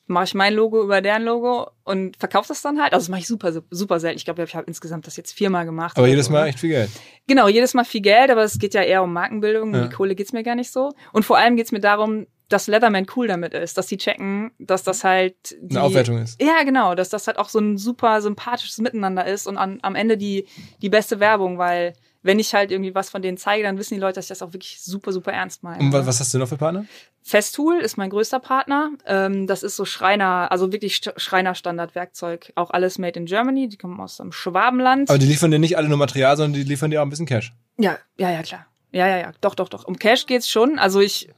[0.06, 2.92] mache ich mein Logo über deren Logo und verkaufe das dann halt.
[2.92, 4.18] Also das mache ich super, super selten.
[4.18, 5.96] Ich glaube, ich habe insgesamt das jetzt viermal gemacht.
[5.96, 6.32] Aber jedes so.
[6.32, 6.48] Mal ne?
[6.50, 6.90] echt viel Geld.
[7.26, 9.72] Genau, jedes Mal viel Geld, aber es geht ja eher um Markenbildung.
[9.72, 9.82] Ja.
[9.82, 10.92] Um die Kohle geht's mir gar nicht so.
[11.12, 14.82] Und vor allem geht's mir darum, dass Leatherman cool damit ist, dass sie checken, dass
[14.82, 16.40] das halt die, eine Aufwertung ist.
[16.40, 19.94] Ja, genau, dass das halt auch so ein super sympathisches Miteinander ist und an, am
[19.94, 20.46] Ende die
[20.82, 24.00] die beste Werbung, weil wenn ich halt irgendwie was von denen zeige, dann wissen die
[24.00, 25.78] Leute, dass ich das auch wirklich super, super ernst meine.
[25.78, 26.86] Und was hast du noch für Partner?
[27.22, 28.92] Festool ist mein größter Partner.
[29.04, 32.52] Ähm, das ist so Schreiner, also wirklich Schreiner-Standardwerkzeug.
[32.54, 33.68] Auch alles made in Germany.
[33.68, 35.10] Die kommen aus dem Schwabenland.
[35.10, 37.26] Aber die liefern dir nicht alle nur Material, sondern die liefern dir auch ein bisschen
[37.26, 37.52] Cash.
[37.76, 38.66] Ja, ja, ja, klar.
[38.90, 39.32] Ja, ja, ja.
[39.42, 39.84] Doch, doch, doch.
[39.84, 40.78] Um Cash geht's schon.
[40.78, 41.28] Also ich,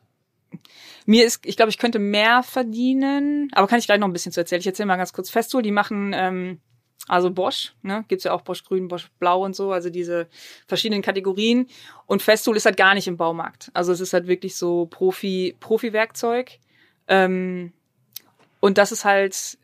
[1.05, 4.31] mir ist, ich glaube, ich könnte mehr verdienen, aber kann ich gleich noch ein bisschen
[4.31, 4.61] zu erzählen.
[4.61, 5.31] Ich erzähle mal ganz kurz.
[5.31, 6.61] Festool, die machen ähm,
[7.09, 10.27] also Bosch, ne, gibt's ja auch Bosch Grün, Bosch Blau und so, also diese
[10.67, 11.69] verschiedenen Kategorien.
[12.07, 13.71] Und Festool ist halt gar nicht im Baumarkt.
[13.75, 16.59] Also es ist halt wirklich so Profi, Profi-Werkzeug.
[17.07, 17.73] Ähm,
[18.61, 19.59] und das ist halt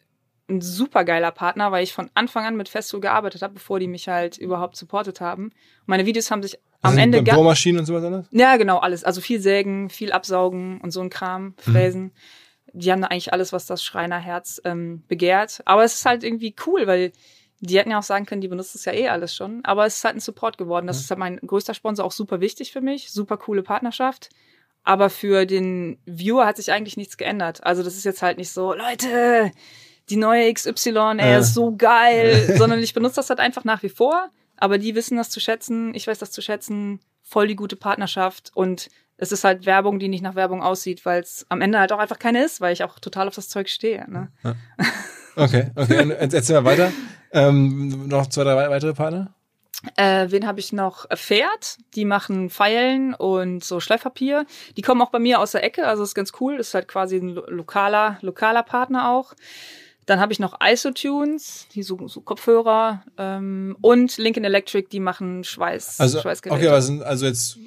[0.48, 3.88] ein super geiler Partner, weil ich von Anfang an mit Festool gearbeitet habe, bevor die
[3.88, 5.50] mich halt überhaupt supportet haben.
[5.86, 8.26] meine Videos haben sich am also Ende Bohrmaschinen und sowas alles?
[8.30, 9.04] Ja, genau, alles.
[9.04, 12.02] Also viel sägen, viel absaugen und so ein Kram, fräsen.
[12.02, 12.12] Mhm
[12.72, 15.62] die haben da eigentlich alles, was das Schreinerherz ähm, begehrt.
[15.64, 17.12] Aber es ist halt irgendwie cool, weil
[17.60, 19.64] die hätten ja auch sagen können, die benutzen es ja eh alles schon.
[19.64, 20.86] Aber es ist halt ein Support geworden.
[20.86, 21.00] Das ja.
[21.02, 23.12] ist halt mein größter Sponsor, auch super wichtig für mich.
[23.12, 24.30] Super coole Partnerschaft.
[24.84, 27.62] Aber für den Viewer hat sich eigentlich nichts geändert.
[27.64, 29.52] Also das ist jetzt halt nicht so, Leute,
[30.08, 31.38] die neue XY, er äh.
[31.38, 34.30] ist so geil, sondern ich benutze das halt einfach nach wie vor.
[34.56, 38.50] Aber die wissen das zu schätzen, ich weiß das zu schätzen, voll die gute Partnerschaft
[38.54, 38.90] und
[39.22, 42.00] es ist halt Werbung, die nicht nach Werbung aussieht, weil es am Ende halt auch
[42.00, 44.10] einfach keine ist, weil ich auch total auf das Zeug stehe.
[44.10, 44.28] Ne?
[44.42, 44.54] Ja.
[45.34, 46.02] Okay, okay.
[46.02, 46.92] Und erzähl mal weiter.
[47.32, 49.32] Ähm, noch zwei, drei weitere Partner?
[49.96, 51.08] Äh, wen habe ich noch?
[51.08, 54.44] Pferd, die machen Pfeilen und so Schleifpapier.
[54.76, 56.58] Die kommen auch bei mir aus der Ecke, also ist ganz cool.
[56.58, 59.32] Das ist halt quasi ein lokaler, lokaler Partner auch.
[60.04, 65.44] Dann habe ich noch Isotunes, die so, so Kopfhörer ähm, und Lincoln Electric, die machen
[65.44, 66.68] Schweiß, also, Schweißgeräte.
[66.68, 67.58] Okay, sind also jetzt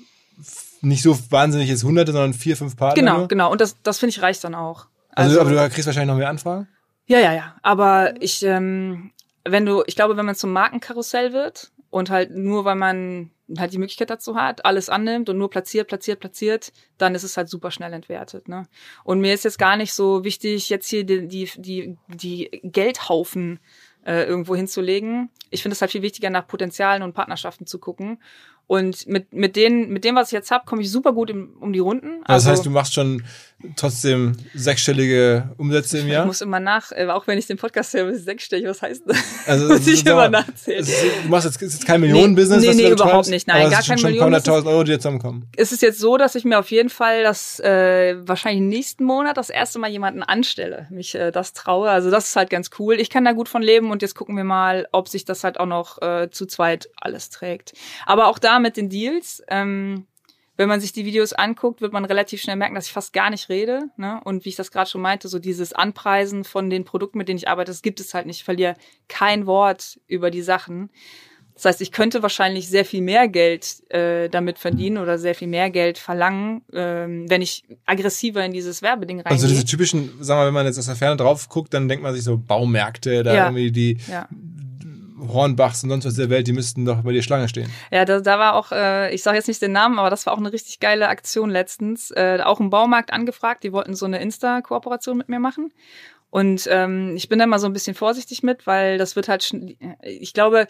[0.81, 3.01] nicht so wahnsinnig jetzt hunderte, sondern vier, fünf Partner.
[3.01, 3.27] Genau, nur.
[3.27, 3.51] genau.
[3.51, 4.87] Und das, das finde ich reicht dann auch.
[5.11, 6.67] Also, aber du kriegst wahrscheinlich noch mehr Anfragen?
[7.07, 7.55] Ja, ja, ja.
[7.61, 9.11] Aber ich, ähm,
[9.43, 13.73] wenn du, ich glaube, wenn man zum Markenkarussell wird und halt nur, weil man halt
[13.73, 17.47] die Möglichkeit dazu hat, alles annimmt und nur platziert, platziert, platziert, dann ist es halt
[17.47, 18.47] super schnell entwertet.
[18.47, 18.67] Ne?
[19.03, 23.59] Und mir ist jetzt gar nicht so wichtig, jetzt hier die, die, die, die Geldhaufen
[24.05, 25.29] äh, irgendwo hinzulegen.
[25.51, 28.19] Ich finde es halt viel wichtiger, nach Potenzialen und Partnerschaften zu gucken.
[28.67, 31.55] Und mit, mit, denen, mit dem, was ich jetzt habe, komme ich super gut im,
[31.59, 32.23] um die Runden.
[32.23, 33.23] Also, das heißt, du machst schon
[33.75, 36.23] trotzdem sechsstellige Umsätze im Jahr?
[36.23, 39.17] Ich muss immer nach, äh, auch wenn ich den Podcast höre, sechsstellig, was heißt das?
[39.45, 40.85] Also, muss ich immer nachzählen.
[41.23, 42.61] Du machst jetzt, ist jetzt kein Millionenbusiness?
[42.61, 43.47] Nee, nee, nee überhaupt treibst, nicht.
[43.47, 44.33] Nein, gar kein schon Millionen.
[44.43, 45.47] Schon 100.000 Euro, die jetzt zusammenkommen.
[45.55, 49.37] Es ist jetzt so, dass ich mir auf jeden Fall das äh, wahrscheinlich nächsten Monat
[49.37, 51.89] das erste Mal jemanden anstelle, mich äh, das traue.
[51.89, 52.99] Also das ist halt ganz cool.
[52.99, 55.59] Ich kann da gut von leben und jetzt gucken wir mal, ob sich das halt
[55.59, 57.73] auch noch äh, zu zweit alles trägt.
[58.05, 60.07] Aber auch da mit den Deals, ähm,
[60.57, 63.29] wenn man sich die Videos anguckt, wird man relativ schnell merken, dass ich fast gar
[63.29, 63.89] nicht rede.
[63.97, 64.21] Ne?
[64.23, 67.37] Und wie ich das gerade schon meinte, so dieses Anpreisen von den Produkten, mit denen
[67.37, 68.37] ich arbeite, das gibt es halt nicht.
[68.37, 68.75] Ich verliere
[69.07, 70.89] kein Wort über die Sachen.
[71.55, 75.47] Das heißt, ich könnte wahrscheinlich sehr viel mehr Geld äh, damit verdienen oder sehr viel
[75.47, 79.31] mehr Geld verlangen, ähm, wenn ich aggressiver in dieses Werbeding reingehe.
[79.31, 81.87] Also diese typischen, sagen wir mal, wenn man jetzt aus der Ferne drauf guckt, dann
[81.87, 83.45] denkt man sich so Baumärkte, da Ja.
[83.45, 84.27] irgendwie die ja.
[85.33, 87.71] Hornbachs und sonst was der Welt, die müssten doch bei dir Schlange stehen.
[87.91, 90.33] Ja, da, da war auch, äh, ich sage jetzt nicht den Namen, aber das war
[90.33, 92.11] auch eine richtig geile Aktion letztens.
[92.11, 95.73] Äh, auch im Baumarkt angefragt, die wollten so eine Insta-Kooperation mit mir machen.
[96.29, 99.49] Und ähm, ich bin da mal so ein bisschen vorsichtig mit, weil das wird halt,
[100.01, 100.67] ich glaube,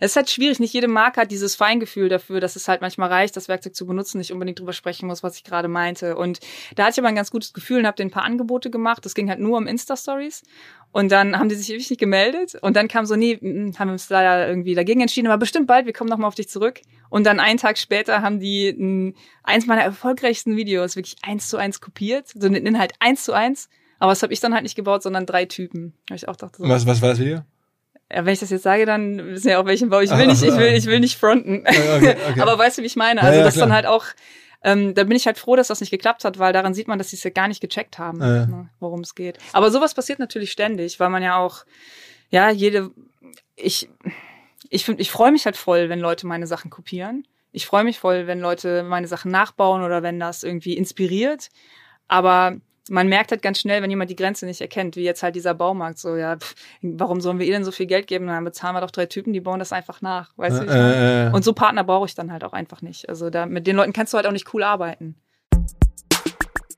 [0.00, 0.58] es ist halt schwierig.
[0.58, 3.86] Nicht jede Marke hat dieses Feingefühl dafür, dass es halt manchmal reicht, das Werkzeug zu
[3.86, 6.16] benutzen, nicht unbedingt drüber sprechen muss, was ich gerade meinte.
[6.16, 6.40] Und
[6.74, 9.04] da hatte ich aber ein ganz gutes Gefühl und habe denen ein paar Angebote gemacht.
[9.04, 10.42] Das ging halt nur um Insta-Stories.
[10.90, 12.56] Und dann haben die sich ewig nicht gemeldet.
[12.62, 15.66] Und dann kam so, nee, mm, haben wir uns leider irgendwie dagegen entschieden, aber bestimmt
[15.66, 16.80] bald, wir kommen nochmal auf dich zurück.
[17.10, 21.58] Und dann einen Tag später haben die mm, eins meiner erfolgreichsten Videos wirklich eins zu
[21.58, 22.28] eins kopiert.
[22.28, 23.68] So den Inhalt eins zu eins.
[23.98, 25.92] Aber das habe ich dann halt nicht gebaut, sondern drei Typen.
[26.08, 27.42] Weil ich auch dachte, so, was, was war das Video?
[28.12, 30.00] Ja, wenn ich das jetzt sage, dann wissen ja auch welchen Bau.
[30.00, 31.64] Ich will nicht, ich will, ich will nicht fronten.
[31.66, 32.40] Okay, okay.
[32.40, 33.20] Aber weißt du, wie ich meine?
[33.20, 33.66] Ja, Also ja, das klar.
[33.66, 34.04] dann halt auch,
[34.62, 36.98] ähm, da bin ich halt froh, dass das nicht geklappt hat, weil daran sieht man,
[36.98, 38.46] dass sie es ja gar nicht gecheckt haben, Ja.
[38.46, 39.38] ne, worum es geht.
[39.52, 41.64] Aber sowas passiert natürlich ständig, weil man ja auch,
[42.30, 42.90] ja, jede,
[43.56, 43.88] ich,
[44.68, 47.26] ich finde, ich freue mich halt voll, wenn Leute meine Sachen kopieren.
[47.52, 51.48] Ich freue mich voll, wenn Leute meine Sachen nachbauen oder wenn das irgendwie inspiriert.
[52.06, 52.56] Aber
[52.88, 55.54] man merkt halt ganz schnell, wenn jemand die Grenze nicht erkennt, wie jetzt halt dieser
[55.54, 58.26] Baumarkt, so, ja, pff, warum sollen wir ihr denn so viel Geld geben?
[58.26, 60.62] Dann bezahlen wir doch drei Typen, die bauen das einfach nach, weißt du?
[60.64, 60.94] ich meine?
[60.94, 63.08] Äh, äh, Und so Partner brauche ich dann halt auch einfach nicht.
[63.08, 65.16] Also da, mit den Leuten kannst du halt auch nicht cool arbeiten.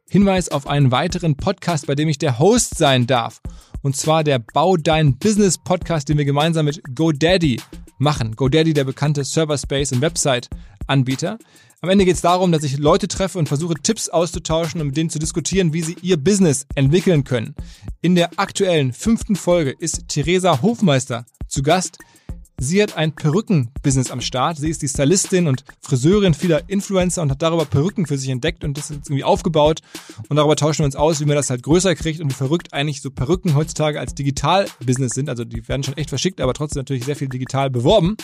[0.09, 3.41] Hinweis auf einen weiteren Podcast, bei dem ich der Host sein darf.
[3.81, 7.61] Und zwar der Bau Dein Business Podcast, den wir gemeinsam mit GoDaddy
[7.99, 8.37] machen.
[8.37, 10.51] GoDaddy, der bekannte Server Space und Website
[10.87, 11.38] Anbieter.
[11.85, 14.97] Am Ende geht es darum, dass ich Leute treffe und versuche Tipps auszutauschen und mit
[14.97, 17.57] denen zu diskutieren, wie sie ihr Business entwickeln können.
[18.03, 21.99] In der aktuellen fünften Folge ist Theresa Hofmeister zu Gast.
[22.57, 24.59] Sie hat ein Perückenbusiness am Start.
[24.59, 28.62] Sie ist die Stylistin und Friseurin vieler Influencer und hat darüber Perücken für sich entdeckt
[28.62, 29.81] und das ist irgendwie aufgebaut.
[30.29, 32.73] Und darüber tauschen wir uns aus, wie man das halt größer kriegt und wie verrückt
[32.73, 35.29] eigentlich so Perücken heutzutage als Digital-Business sind.
[35.29, 38.16] Also die werden schon echt verschickt, aber trotzdem natürlich sehr viel digital beworben.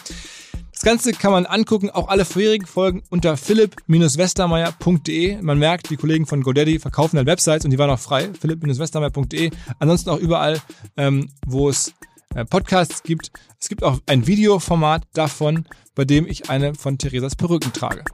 [0.79, 5.43] Das Ganze kann man angucken, auch alle vorherigen Folgen unter philipp-westermeier.de.
[5.43, 9.51] Man merkt, die Kollegen von GoDaddy verkaufen halt Websites und die waren auch frei, philipp-westermeier.de.
[9.81, 10.61] Ansonsten auch überall,
[10.97, 11.95] ähm, wo es
[12.37, 13.33] äh, Podcasts gibt.
[13.59, 15.65] Es gibt auch ein Videoformat davon,
[15.97, 18.05] bei dem ich eine von Theresas Perücken trage.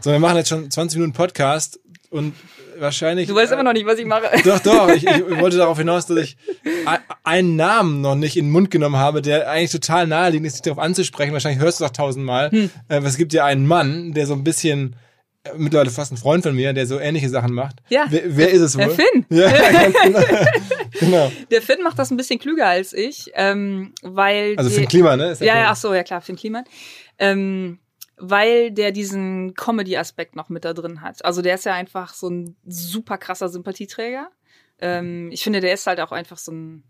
[0.00, 1.78] So, wir machen jetzt schon 20 Minuten Podcast
[2.10, 2.34] und
[2.78, 3.28] wahrscheinlich.
[3.28, 4.24] Du weißt immer noch nicht, was ich mache.
[4.44, 4.88] Doch, doch.
[4.90, 6.36] Ich, ich wollte darauf hinaus, dass ich
[7.24, 10.62] einen Namen noch nicht in den Mund genommen habe, der eigentlich total naheliegend ist, dich
[10.62, 11.32] darauf anzusprechen.
[11.32, 12.50] Wahrscheinlich hörst du es auch tausendmal.
[12.50, 12.70] Hm.
[12.88, 14.96] Äh, es gibt ja einen Mann, der so ein bisschen,
[15.44, 17.76] äh, mittlerweile fast ein Freund von mir, der so ähnliche Sachen macht.
[17.90, 18.06] Ja.
[18.10, 18.86] Wer, wer ist es wohl?
[18.86, 19.26] Der Finn.
[19.30, 20.20] Ja, genau.
[21.00, 21.32] genau.
[21.50, 24.88] Der Finn macht das ein bisschen klüger als ich, ähm, weil Also die- für ein
[24.88, 25.30] Klima, ne?
[25.30, 26.64] Ist Ja, ja, ach so, ja klar, Finn Kliman.
[27.18, 27.78] Ähm,
[28.20, 31.24] weil der diesen Comedy-Aspekt noch mit da drin hat.
[31.24, 34.30] Also der ist ja einfach so ein super krasser Sympathieträger.
[34.78, 36.84] Ähm, ich finde, der ist halt auch einfach so ein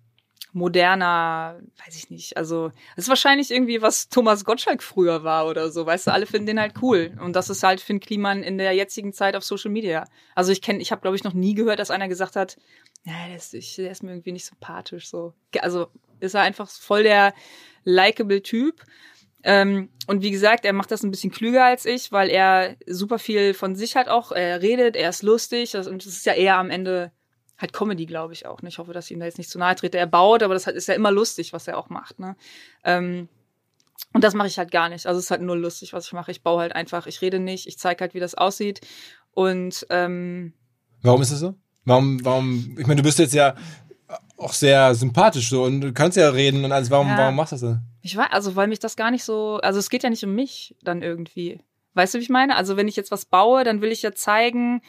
[0.53, 5.71] moderner, weiß ich nicht, also das ist wahrscheinlich irgendwie, was Thomas Gottschalk früher war oder
[5.71, 7.16] so, weißt du, alle finden den halt cool.
[7.21, 10.07] Und das ist halt Finn Kliman in der jetzigen Zeit auf Social Media.
[10.35, 12.57] Also ich kenne, ich habe, glaube ich, noch nie gehört, dass einer gesagt hat,
[13.05, 15.09] ja, der ist, ich, der ist mir irgendwie nicht sympathisch.
[15.09, 15.35] So.
[15.61, 15.88] Also
[16.19, 17.33] ist er einfach voll der
[17.85, 18.85] likable Typ.
[19.42, 23.18] Ähm, und wie gesagt, er macht das ein bisschen klüger als ich, weil er super
[23.18, 26.35] viel von sich halt auch, er redet, er ist lustig das, und das ist ja
[26.35, 27.12] eher am Ende
[27.59, 28.62] halt Comedy, glaube ich auch.
[28.62, 28.68] Ne?
[28.68, 29.98] Ich hoffe, dass ich ihm da jetzt nicht zu nahe trete.
[29.98, 32.18] Er baut, aber das ist ja immer lustig, was er auch macht.
[32.18, 32.37] Ne?
[32.85, 33.29] Ähm,
[34.14, 35.07] Und das mache ich halt gar nicht.
[35.07, 36.31] Also es ist halt nur lustig, was ich mache.
[36.31, 38.81] Ich baue halt einfach, ich rede nicht, ich zeige halt, wie das aussieht.
[39.33, 40.55] Und ähm,
[41.03, 41.55] warum ist das so?
[41.85, 43.55] Warum, warum, ich meine, du bist jetzt ja
[44.37, 46.90] auch sehr sympathisch so und du kannst ja reden und alles.
[46.90, 47.18] Warum, ja.
[47.18, 47.81] warum machst du das denn?
[48.03, 50.35] Ich weiß, also weil mich das gar nicht so, also es geht ja nicht um
[50.35, 51.61] mich dann irgendwie.
[51.94, 52.57] Weißt du, wie ich meine?
[52.57, 54.81] Also wenn ich jetzt was baue, dann will ich ja zeigen,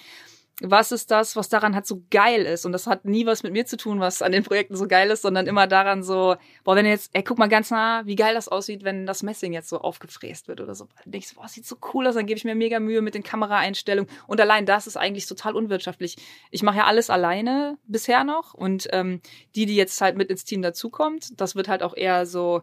[0.63, 2.65] was ist das, was daran halt so geil ist.
[2.65, 5.09] Und das hat nie was mit mir zu tun, was an den Projekten so geil
[5.09, 8.35] ist, sondern immer daran so, boah, wenn jetzt, ey, guck mal ganz nah, wie geil
[8.35, 10.87] das aussieht, wenn das Messing jetzt so aufgefräst wird oder so.
[11.03, 13.15] Dann denke ich, boah, sieht so cool aus, dann gebe ich mir mega Mühe mit
[13.15, 14.09] den Kameraeinstellungen.
[14.27, 16.17] Und allein das ist eigentlich total unwirtschaftlich.
[16.51, 18.53] Ich mache ja alles alleine bisher noch.
[18.53, 19.21] Und ähm,
[19.55, 22.61] die, die jetzt halt mit ins Team dazukommt, das wird halt auch eher so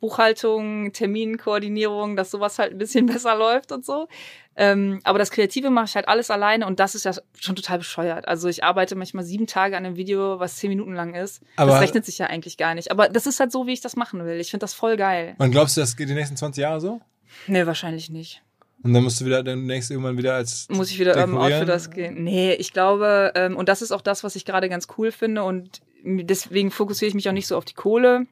[0.00, 4.08] Buchhaltung, Terminkoordinierung, dass sowas halt ein bisschen besser läuft und so.
[4.56, 7.78] Ähm, aber das Kreative mache ich halt alles alleine und das ist ja schon total
[7.78, 8.26] bescheuert.
[8.26, 11.42] Also ich arbeite manchmal sieben Tage an einem Video, was zehn Minuten lang ist.
[11.56, 12.90] Aber das rechnet sich ja eigentlich gar nicht.
[12.90, 14.40] Aber das ist halt so, wie ich das machen will.
[14.40, 15.34] Ich finde das voll geil.
[15.38, 17.00] Und glaubst du, das geht die nächsten 20 Jahre so?
[17.46, 18.42] Nee, wahrscheinlich nicht.
[18.82, 20.66] Und dann musst du wieder demnächst irgendwann wieder als.
[20.70, 22.24] Muss ich wieder ähm, out für das gehen?
[22.24, 25.44] Nee, ich glaube, ähm, und das ist auch das, was ich gerade ganz cool finde.
[25.44, 28.26] Und deswegen fokussiere ich mich auch nicht so auf die Kohle.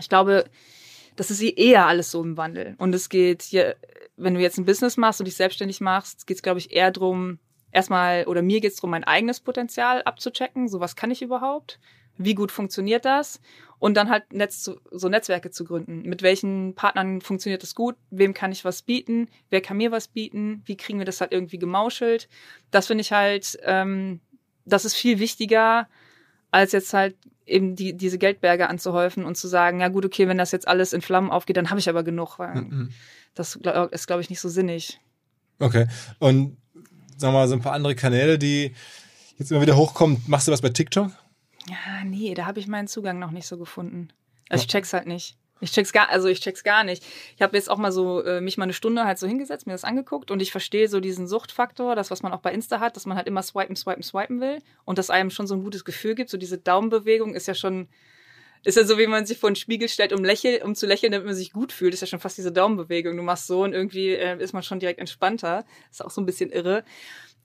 [0.00, 0.44] Ich glaube,
[1.18, 2.74] das ist eher alles so im Wandel.
[2.78, 3.76] Und es geht hier
[4.18, 6.90] wenn du jetzt ein Business machst und dich selbstständig machst, geht es, glaube ich, eher
[6.90, 7.38] drum,
[7.72, 10.68] erstmal, oder mir geht es darum, mein eigenes Potenzial abzuchecken.
[10.68, 11.78] So, was kann ich überhaupt?
[12.16, 13.40] Wie gut funktioniert das?
[13.78, 16.02] Und dann halt Netz zu, so Netzwerke zu gründen.
[16.02, 17.94] Mit welchen Partnern funktioniert das gut?
[18.10, 19.28] Wem kann ich was bieten?
[19.50, 20.62] Wer kann mir was bieten?
[20.66, 22.28] Wie kriegen wir das halt irgendwie gemauschelt?
[22.72, 24.20] Das finde ich halt, ähm,
[24.64, 25.88] das ist viel wichtiger,
[26.50, 30.38] als jetzt halt eben die, diese Geldberge anzuhäufen und zu sagen, ja gut, okay, wenn
[30.38, 32.38] das jetzt alles in Flammen aufgeht, dann habe ich aber genug.
[32.38, 32.90] Weil, mhm
[33.38, 33.56] das
[33.92, 35.00] ist, glaube ich, nicht so sinnig.
[35.60, 35.86] Okay.
[36.18, 36.56] Und
[37.16, 38.74] sag mal, so ein paar andere Kanäle, die
[39.38, 40.22] jetzt immer wieder hochkommen.
[40.26, 41.10] Machst du was bei TikTok?
[41.68, 44.08] Ja, nee, da habe ich meinen Zugang noch nicht so gefunden.
[44.48, 45.36] Also ich check's halt nicht.
[45.60, 47.04] Ich check's gar, also ich check's gar nicht.
[47.36, 49.72] Ich habe jetzt auch mal so äh, mich mal eine Stunde halt so hingesetzt, mir
[49.72, 52.96] das angeguckt und ich verstehe so diesen Suchtfaktor, das was man auch bei Insta hat,
[52.96, 55.84] dass man halt immer swipen, swipen, swipen will und dass einem schon so ein gutes
[55.84, 56.30] Gefühl gibt.
[56.30, 57.88] So diese Daumenbewegung ist ja schon
[58.64, 61.12] ist ja so, wie man sich vor den Spiegel stellt, um, lächel, um zu lächeln,
[61.12, 61.94] damit man sich gut fühlt.
[61.94, 63.16] Ist ja schon fast diese Daumenbewegung.
[63.16, 65.64] Du machst so und irgendwie äh, ist man schon direkt entspannter.
[65.90, 66.84] Ist auch so ein bisschen irre.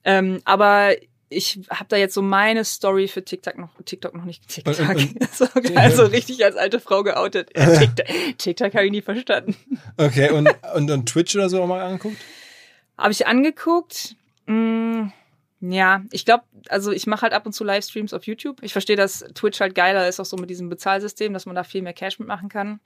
[0.04, 0.94] Ähm, aber
[1.28, 4.46] ich habe da jetzt so meine Story für TikTok noch, TikTok noch nicht.
[4.48, 4.78] TikTok.
[4.78, 7.50] Und, und, so, also richtig als alte Frau geoutet.
[7.56, 8.06] Ja, TikTok,
[8.38, 9.56] TikTok habe ich nie verstanden.
[9.96, 12.16] Okay, und, und, und Twitch oder so auch mal angeguckt?
[12.98, 14.16] Habe ich angeguckt.
[14.46, 15.12] Mh, mm,
[15.60, 18.62] ja, ich glaube, also ich mache halt ab und zu Livestreams auf YouTube.
[18.62, 21.64] Ich verstehe, dass Twitch halt geiler ist, auch so mit diesem Bezahlsystem, dass man da
[21.64, 22.80] viel mehr Cash mitmachen kann.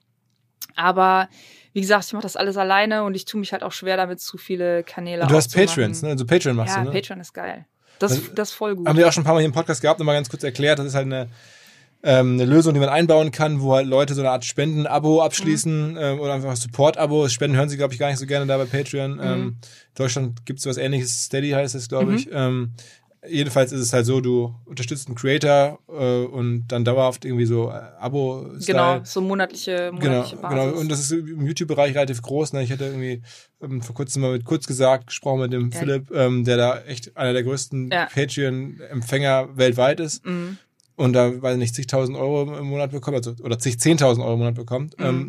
[0.77, 1.29] Aber
[1.73, 4.21] wie gesagt, ich mache das alles alleine und ich tue mich halt auch schwer damit,
[4.21, 6.11] zu viele Kanäle Du hast Patreons, ne?
[6.11, 6.95] Also Patreon machst ja, du, ne?
[6.95, 7.67] Patreon ist geil.
[7.99, 8.87] Das, das, ist voll gut.
[8.87, 10.79] Haben wir auch schon ein paar Mal hier im Podcast gehabt, nochmal ganz kurz erklärt.
[10.79, 11.29] Das ist halt eine
[12.03, 15.93] ähm, eine Lösung, die man einbauen kann, wo halt Leute so eine Art Spenden-Abo abschließen
[15.93, 15.99] mhm.
[15.99, 17.29] ähm, oder einfach Support-Abo.
[17.29, 19.15] Spenden hören sie, glaube ich, gar nicht so gerne da bei Patreon.
[19.15, 19.21] Mhm.
[19.21, 19.57] Ähm,
[19.97, 22.17] Deutschland gibt es was ähnliches, Steady heißt es, glaube mhm.
[22.17, 22.29] ich.
[22.33, 22.73] Ähm,
[23.27, 27.71] jedenfalls ist es halt so, du unterstützt einen Creator äh, und dann dauerhaft irgendwie so
[27.71, 28.67] äh, abo -Style.
[28.67, 30.65] Genau, so monatliche, monatliche genau, Basis.
[30.67, 32.53] Genau, und das ist im YouTube-Bereich relativ groß.
[32.53, 32.63] Ne?
[32.63, 33.23] Ich hatte irgendwie
[33.63, 35.79] ähm, vor kurzem mal mit Kurz gesagt, gesprochen mit dem ja.
[35.79, 38.07] Philipp, ähm, der da echt einer der größten ja.
[38.07, 40.25] Patreon-Empfänger weltweit ist.
[40.25, 40.59] Mhm
[40.99, 44.41] und da, weiß nicht, zigtausend Euro im Monat bekommt, also, oder zig, zehntausend Euro im
[44.41, 45.05] Monat bekommt, mhm.
[45.07, 45.29] ähm,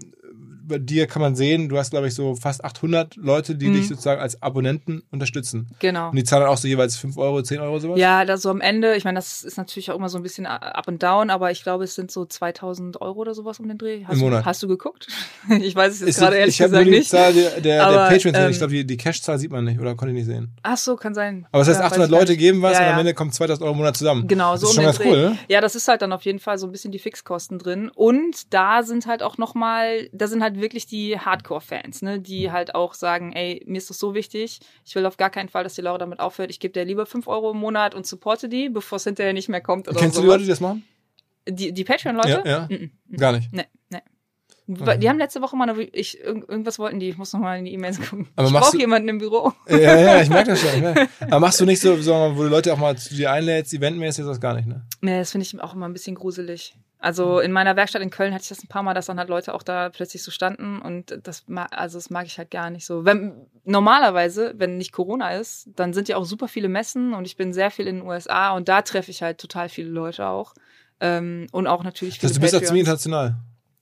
[0.70, 3.74] bei dir kann man sehen, du hast, glaube ich, so fast 800 Leute, die mhm.
[3.74, 5.68] dich sozusagen als Abonnenten unterstützen.
[5.80, 6.10] Genau.
[6.10, 8.00] Und die zahlen auch so jeweils 5 Euro, 10 Euro sowas?
[8.00, 10.46] Ja, da so am Ende, ich meine, das ist natürlich auch immer so ein bisschen
[10.46, 13.78] up and down, aber ich glaube, es sind so 2000 Euro oder sowas um den
[13.78, 14.06] Dreh.
[14.06, 14.44] Hast Im Monat.
[14.44, 15.08] Du, hast du geguckt?
[15.62, 17.10] ich weiß es jetzt gerade ehrlich ich gesagt nur die nicht.
[17.10, 19.80] Zahl der, der, aber, der Patreons, ähm, ich glaube, die, die Cash-Zahl sieht man nicht
[19.80, 20.52] oder konnte ich nicht sehen.
[20.64, 21.48] Ach so, kann sein.
[21.52, 23.78] Aber das heißt, 800 Leute geben was ja, und am Ende kommt 2000 Euro im
[23.78, 24.28] Monat zusammen.
[24.28, 25.38] Genau, so das ist um schon ganz cool, ne?
[25.48, 27.90] Ja, das ist halt dann auf jeden Fall so ein bisschen die Fixkosten drin.
[27.94, 32.52] Und da sind halt auch nochmal, da sind halt wirklich die Hard Hardcore-Fans, ne, die
[32.52, 35.64] halt auch sagen, ey, mir ist das so wichtig, ich will auf gar keinen Fall,
[35.64, 36.50] dass die Laura damit aufhört.
[36.50, 39.50] Ich gebe dir lieber 5 Euro im Monat und supporte die, bevor es hinterher nicht
[39.50, 39.88] mehr kommt.
[39.88, 40.24] Oder Kennst sowas.
[40.24, 40.84] du die Leute, die das machen?
[41.48, 42.44] Die, die Patreon-Leute?
[42.46, 42.60] Ja, ja.
[42.70, 43.18] Mm -mm.
[43.18, 43.52] Gar nicht.
[43.52, 44.02] Nee, nee.
[44.72, 45.00] Okay.
[45.00, 47.74] Die haben letzte Woche mal eine, ich, irgendwas wollten die, ich muss nochmal in die
[47.74, 48.28] E-Mails gucken.
[48.36, 49.52] Aber ich brauche jemanden im Büro.
[49.68, 50.86] Ja, ja, ich merke das schon.
[51.22, 54.26] Aber machst du nicht so, so, wo du Leute auch mal zu dir einlädst, eventmäßig,
[54.26, 54.86] das gar nicht, ne?
[55.02, 56.76] Nee, das finde ich auch immer ein bisschen gruselig.
[57.02, 59.30] Also in meiner Werkstatt in Köln hatte ich das ein paar Mal, dass dann halt
[59.30, 62.86] Leute auch da plötzlich so standen und das also das mag ich halt gar nicht
[62.86, 63.06] so.
[63.06, 67.38] Wenn, normalerweise, wenn nicht Corona ist, dann sind ja auch super viele Messen und ich
[67.38, 70.54] bin sehr viel in den USA und da treffe ich halt total viele Leute auch.
[71.00, 73.38] Ähm, und auch natürlich viele Das heißt, du bist ja ziemlich international.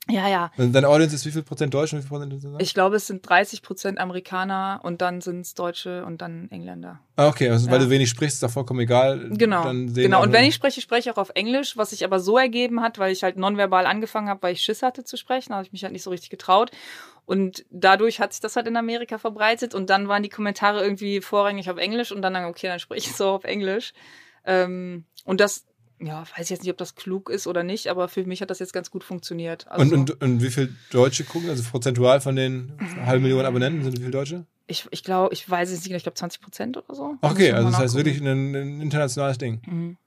[0.09, 0.51] Ja, ja.
[0.57, 2.61] Und Deine Audience ist wie viel Prozent Deutsch und wie viel Prozent International?
[2.61, 6.99] Ich glaube, es sind 30 Prozent Amerikaner und dann sind es Deutsche und dann Engländer.
[7.15, 7.85] Ah, okay, also weil Ja.
[7.85, 9.29] du wenig sprichst, ist doch vollkommen egal.
[9.31, 9.63] Genau.
[9.63, 10.21] Dann sehen Genau.
[10.23, 12.99] Und wenn ich spreche, spreche ich auch auf Englisch, was sich aber so ergeben hat,
[12.99, 15.71] weil ich halt nonverbal angefangen habe, weil ich Schiss hatte zu sprechen, da habe ich
[15.71, 16.71] mich halt nicht so richtig getraut.
[17.25, 21.19] Und dadurch hat sich das halt in Amerika verbreitet und dann waren die Kommentare irgendwie
[21.19, 23.91] vorrangig auf Englisch und dann, dann okay, dann spreche ich so auf Englisch.
[24.45, 25.65] Ähm, und das,
[25.99, 28.49] ja, weiß ich jetzt nicht, ob das klug ist oder nicht, aber für mich hat
[28.49, 29.67] das jetzt ganz gut funktioniert.
[29.67, 31.49] Also, und, und, und wie viel Deutsche gucken?
[31.49, 32.73] Also prozentual von den
[33.05, 34.45] halben Millionen Abonnenten sind wie viele Deutsche?
[34.67, 37.15] ich, ich glaube, ich weiß es nicht, genau, ich glaube 20 Prozent oder so.
[37.21, 39.61] Okay, Muss ich also das heißt wirklich ein, ein internationales Ding.
[39.65, 39.97] Mhm.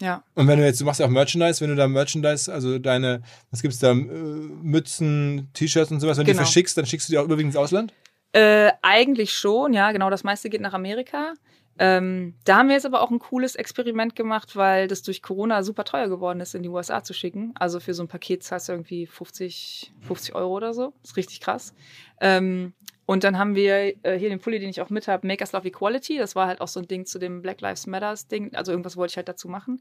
[0.00, 0.22] Ja.
[0.34, 3.22] Und wenn du jetzt, du machst ja auch Merchandise, wenn du da Merchandise, also deine,
[3.50, 6.44] was gibt's da, äh, Mützen, T-Shirts und sowas, wenn du die Genau.
[6.44, 7.94] verschickst, dann schickst du die auch überwiegend ins Ausland?
[8.32, 10.10] Äh, eigentlich schon, ja, genau.
[10.10, 11.34] Das meiste geht nach Amerika.
[11.78, 15.62] Ähm, da haben wir jetzt aber auch ein cooles Experiment gemacht, weil das durch Corona
[15.62, 17.52] super teuer geworden ist, in die USA zu schicken.
[17.58, 20.92] Also für so ein Paket zahlst du irgendwie 50, 50 Euro oder so.
[21.02, 21.74] ist richtig krass.
[22.20, 22.74] Ähm,
[23.06, 25.52] und dann haben wir äh, hier den Pulli, den ich auch mit habe, Make Us
[25.52, 26.16] Love Equality.
[26.16, 28.54] Das war halt auch so ein Ding zu dem Black Lives Matters Ding.
[28.54, 29.80] Also irgendwas wollte ich halt dazu machen.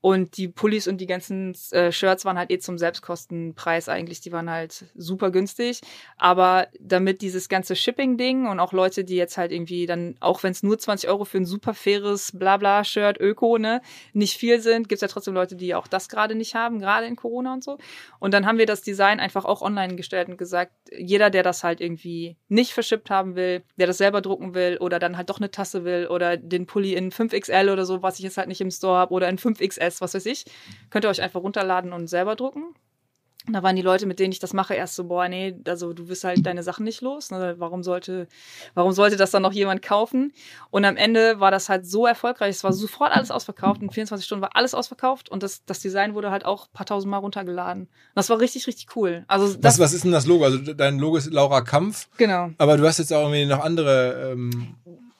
[0.00, 4.20] Und die Pullis und die ganzen äh, Shirts waren halt eh zum Selbstkostenpreis eigentlich.
[4.20, 5.80] Die waren halt super günstig.
[6.16, 10.52] Aber damit dieses ganze Shipping-Ding und auch Leute, die jetzt halt irgendwie dann, auch wenn
[10.52, 13.80] es nur 20 Euro für ein super faires Blabla-Shirt, Öko, ne,
[14.12, 17.16] nicht viel sind, gibt's ja trotzdem Leute, die auch das gerade nicht haben, gerade in
[17.16, 17.78] Corona und so.
[18.18, 21.64] Und dann haben wir das Design einfach auch online gestellt und gesagt, jeder, der das
[21.64, 25.38] halt irgendwie nicht verschippt haben will, der das selber drucken will oder dann halt doch
[25.38, 28.60] eine Tasse will oder den Pulli in 5XL oder so, was ich jetzt halt nicht
[28.60, 30.46] im Store habe oder in 5XS, was weiß ich,
[30.90, 32.74] könnt ihr euch einfach runterladen und selber drucken.
[33.46, 35.92] Und Da waren die Leute, mit denen ich das mache, erst so, boah, nee, also
[35.92, 37.30] du wirst halt deine Sachen nicht los.
[37.30, 37.54] Ne?
[37.58, 38.26] Warum sollte,
[38.74, 40.32] warum sollte das dann noch jemand kaufen?
[40.70, 42.56] Und am Ende war das halt so erfolgreich.
[42.56, 43.82] Es war sofort alles ausverkauft.
[43.82, 46.86] In 24 Stunden war alles ausverkauft und das, das Design wurde halt auch ein paar
[46.86, 47.82] tausend Mal runtergeladen.
[47.82, 49.24] Und das war richtig, richtig cool.
[49.28, 50.44] Also das, Was, was ist denn das Logo?
[50.44, 52.50] Also dein Logo ist Laura Kampf, genau.
[52.58, 54.74] aber du hast jetzt auch irgendwie noch andere ähm,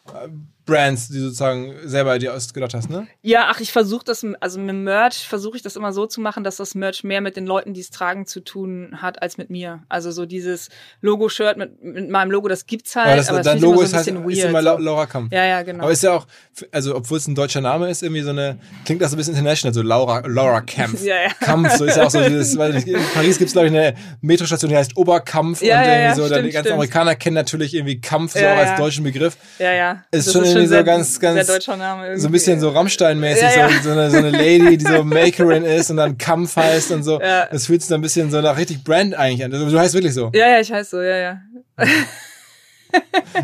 [0.09, 0.29] äh,
[0.66, 3.07] Brands, die sozusagen selber dir ausgedacht hast, ne?
[3.22, 6.44] Ja, ach, ich versuche das, also mit Merch versuche ich das immer so zu machen,
[6.44, 9.48] dass das Merch mehr mit den Leuten, die es tragen, zu tun hat, als mit
[9.48, 9.85] mir.
[9.88, 10.68] Also so dieses
[11.00, 13.96] Logo-Shirt mit, mit meinem Logo, das gibt's halt, aber das, aber dein Logo ist so
[13.96, 14.48] ein halt bisschen ist weird.
[14.50, 14.83] immer La so.
[14.83, 15.33] Laura Kampf.
[15.33, 15.85] Ja, ja, genau.
[15.85, 16.26] Aber ist ja auch,
[16.72, 19.35] also obwohl es ein deutscher Name ist, irgendwie so eine, klingt das so ein bisschen
[19.35, 21.00] international, so Laura, Laura Kampf.
[21.07, 21.29] Ja, ja.
[21.40, 24.70] Kampf, so ist ja auch so dieses, weil in Paris gibt's glaube ich eine Metrostation,
[24.70, 26.74] die heißt Oberkampf Ja, und ja, irgendwie ja, so, dann die stimmt, ganzen stimmt.
[26.74, 28.76] Amerikaner kennen natürlich irgendwie Kampf so Ja, auch als ja.
[28.76, 29.37] deutschen Begriff.
[29.59, 30.05] ja, ja.
[30.11, 32.21] Ist Das schon irgendwie so sehr, ganz, ganz- irgendwie.
[32.21, 33.69] So ein bisschen so Rammstein-mäßig, Ja, ja.
[33.69, 37.03] So, so, eine, so eine Lady, die so Makerin ist und dann Kampf heißt und
[37.03, 37.21] so.
[37.21, 37.47] Ja.
[37.51, 39.53] Das fühlt sich dann ein bisschen so nach richtig Brand eigentlich an.
[39.53, 40.31] Also, du heißt wirklich so.
[40.35, 41.40] Ja, ja, ich heiße so, ja, ja.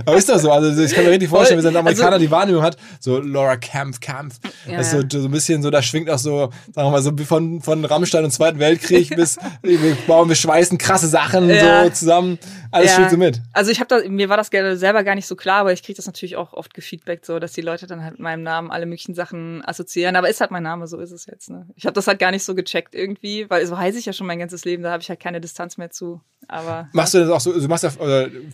[0.07, 0.51] Aber ist doch so.
[0.51, 3.19] Also ich kann mir richtig vorstellen, wie so ein Amerikaner Also- die Wahrnehmung hat, so
[3.19, 4.37] Laura Kampf, Kampf.
[4.67, 7.03] Ja, das ist so, so ein bisschen so, da schwingt auch so, sagen wir mal,
[7.03, 11.85] so von, von Rammstein und Zweiten Weltkrieg bis wir bauen, wir schweißen krasse Sachen Ja.
[11.85, 12.39] so zusammen.
[12.73, 12.95] Alles Ja.
[12.95, 13.41] spielt so mit.
[13.53, 15.97] Also ich habe da, mir war das selber gar nicht so klar, aber ich kriege
[15.97, 18.87] das natürlich auch oft gefeedbackt, so dass die Leute dann halt mit meinem Namen alle
[18.87, 20.17] möglichen Sachen assoziieren.
[20.17, 21.51] Aber ist halt mein Name, so ist es jetzt.
[21.51, 21.67] Ne?
[21.77, 24.27] Ich habe das halt gar nicht so gecheckt irgendwie, weil so heiße ich ja schon
[24.27, 26.21] mein ganzes Leben, da habe ich halt keine Distanz mehr zu.
[26.49, 27.91] Aber Machst du das auch so, du machst ja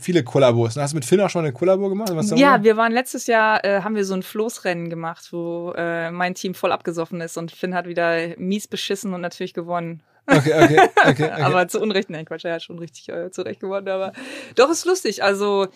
[0.00, 0.76] viele Kollabos.
[0.76, 0.82] ne?
[0.82, 2.10] Hast du mit Finn auch schon eine Kollabo gemacht?
[2.36, 2.64] Ja, wir?
[2.64, 6.54] wir waren letztes Jahr, äh, haben wir so ein Floßrennen gemacht, wo äh, mein Team
[6.54, 10.02] voll abgesoffen ist und Finn hat wieder mies beschissen und natürlich gewonnen.
[10.28, 11.24] Okay, okay, okay.
[11.24, 11.42] okay.
[11.42, 14.12] Aber zu Unrecht, nein, Quatsch, er hat schon richtig äh, zurecht gewonnen, aber
[14.54, 15.22] doch ist lustig.
[15.22, 15.68] Also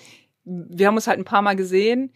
[0.45, 2.12] wir haben uns halt ein paar Mal gesehen.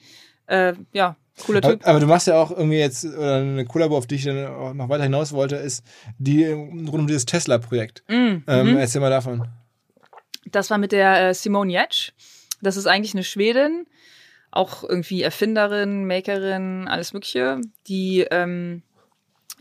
[0.46, 1.86] Äh, ja, cooler aber, Typ.
[1.86, 4.74] aber du machst ja auch irgendwie jetzt, oder eine Kollabo, auf die ich dann auch
[4.74, 5.84] noch weiter hinaus wollte, ist
[6.18, 8.04] die rund um dieses Tesla-Projekt.
[8.08, 8.76] Mm, Ähm, mhm.
[8.76, 9.48] Erzähl mal davon.
[10.46, 12.12] Das war mit der äh, Simone Jetsch.
[12.62, 13.86] Das ist eigentlich eine Schwedin,
[14.50, 18.82] auch irgendwie Erfinderin, Makerin, alles Mögliche, die ähm,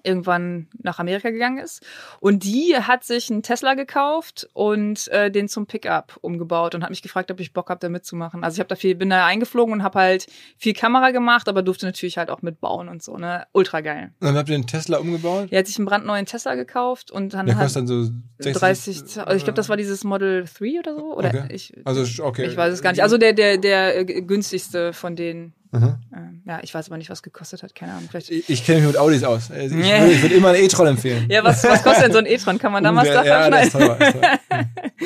[0.06, 1.82] irgendwann nach Amerika gegangen ist.
[2.20, 6.90] Und die hat sich einen Tesla gekauft und äh, den zum Pickup umgebaut und hat
[6.90, 8.44] mich gefragt, ob ich Bock habe, da mitzumachen.
[8.44, 11.62] Also ich habe da viel, bin da eingeflogen und habe halt viel Kamera gemacht, aber
[11.62, 13.46] durfte natürlich halt auch mitbauen und so, ne?
[13.52, 14.14] Ultra geil.
[14.20, 15.52] Und dann habt ihr den Tesla umgebaut?
[15.52, 18.54] Die hat sich einen brandneuen Tesla gekauft und dann Der hat kostet dann so 60,
[18.54, 21.16] 30, also ich glaube, das war dieses Model 3 oder so.
[21.16, 21.48] Oder Okay.
[21.50, 22.46] ich, Also, okay.
[22.46, 23.04] ich weiß es gar nicht.
[23.04, 25.54] Also der, der, der günstigste von denen.
[25.80, 25.96] Mhm.
[26.16, 27.74] Ähm, ja, ich weiß aber nicht, was gekostet hat.
[27.76, 28.08] Keine Ahnung.
[28.10, 28.30] Vielleicht.
[28.32, 29.52] Ich, ich kenne mich mit Audis aus.
[29.52, 31.28] Also Ich, würde- ich würde immer einen E-Tron empfehlen.
[31.30, 32.58] Ja, was, was kostet denn so ein e-tron?
[32.60, 34.14] Kann man da mal Ungefähr- Stuff ja, das ist abschneiden?
[34.14, 34.66] teuer, ist teuer.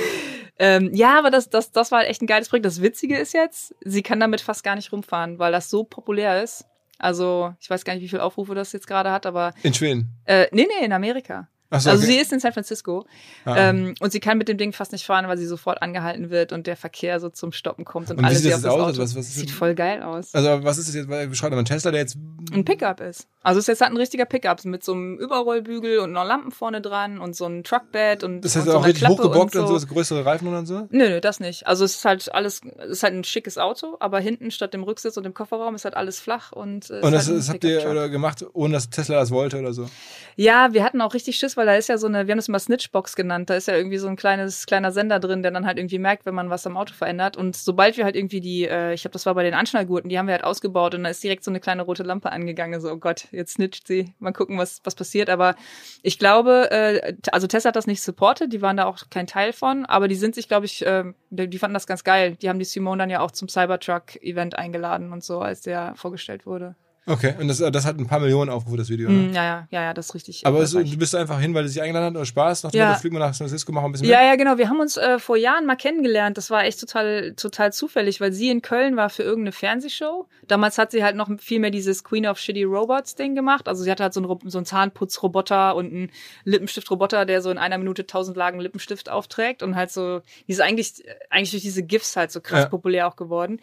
[0.61, 2.65] Ähm, ja, aber das, das, das war halt echt ein geiles Projekt.
[2.65, 6.43] Das Witzige ist jetzt, sie kann damit fast gar nicht rumfahren, weil das so populär
[6.43, 6.65] ist.
[6.97, 10.09] Also, ich weiß gar nicht, wie viele Aufrufe das jetzt gerade hat, aber In Schweden.
[10.25, 11.47] äh, nee, nee, in Amerika.
[11.71, 11.99] So, Also okay.
[12.13, 13.05] sie ist in San Francisco
[13.45, 13.69] Ah.
[13.69, 16.51] ähm, und sie kann mit dem Ding fast nicht fahren, weil sie sofort angehalten wird
[16.51, 18.97] und der Verkehr so zum Stoppen kommt und, Und wie alle sieht sie das aus?
[18.97, 20.33] Was- was sieht voll geil aus.
[20.33, 21.07] Also was ist das jetzt?
[21.07, 22.17] Beschreibt man einen Tesla, der jetzt
[22.51, 23.27] Ein Pickup ist.
[23.43, 26.51] Also es ist jetzt halt ein richtiger Pickup mit so einem Überrollbügel und noch Lampen
[26.51, 29.23] vorne dran und so ein Truckbed und das heißt und so auch einer richtig Klappe
[29.23, 30.87] hochgebockt und und so, größere Reifen und so?
[30.89, 31.65] Nö, nö, das nicht.
[31.67, 34.83] Also es ist halt alles, es ist halt ein schickes Auto, aber hinten statt dem
[34.83, 37.63] Rücksitz und dem Kofferraum ist halt alles flach und äh, Und das, halt das habt
[37.63, 39.87] ihr gemacht, ohne dass Tesla das wollte oder so?
[40.35, 42.47] Ja, wir hatten auch richtig Schiss, weil da ist ja so eine, wir haben das
[42.47, 45.65] mal Snitchbox genannt, da ist ja irgendwie so ein kleines, kleiner Sender drin, der dann
[45.65, 47.35] halt irgendwie merkt, wenn man was am Auto verändert.
[47.35, 50.17] Und sobald wir halt irgendwie die, äh, ich glaube, das war bei den Anschnallgurten, die
[50.17, 52.79] haben wir halt ausgebaut und da ist direkt so eine kleine rote Lampe angegangen.
[52.79, 54.13] So, oh Gott, jetzt snitcht sie.
[54.19, 55.29] Mal gucken, was, was passiert.
[55.29, 55.55] Aber
[56.01, 59.51] ich glaube, äh, also Tesla hat das nicht supportet, die waren da auch kein Teil
[59.51, 62.37] von, aber die sind sich, glaube ich, äh, die fanden das ganz geil.
[62.41, 66.45] Die haben die Simone dann ja auch zum Cybertruck-Event eingeladen und so, als der vorgestellt
[66.45, 66.75] wurde.
[67.05, 69.09] Okay, und das, das hat ein paar Millionen Aufrufe, das Video.
[69.09, 69.29] Ne?
[69.29, 70.45] Mm, ja, ja, ja, ja, das ist richtig.
[70.45, 72.63] Aber es, du bist einfach hin, weil sie sich eingeladen hat oder Spaß?
[72.63, 72.93] Nach dem Ja.
[72.93, 74.27] Fliegen wir nach San Francisco, machen ein bisschen Ja, mit?
[74.27, 74.57] ja, genau.
[74.59, 76.37] Wir haben uns äh, vor Jahren mal kennengelernt.
[76.37, 80.27] Das war echt total, total zufällig, weil sie in Köln war für irgendeine Fernsehshow.
[80.47, 83.67] Damals hat sie halt noch viel mehr dieses Queen of Shitty Robots Ding gemacht.
[83.67, 86.11] Also sie hatte halt so einen, so einen Zahnputzroboter und einen
[86.43, 90.61] Lippenstiftroboter, der so in einer Minute tausend Lagen Lippenstift aufträgt und halt so, die ist
[90.61, 92.69] eigentlich, eigentlich durch diese GIFs halt so krass Ja.
[92.69, 93.59] populär auch geworden.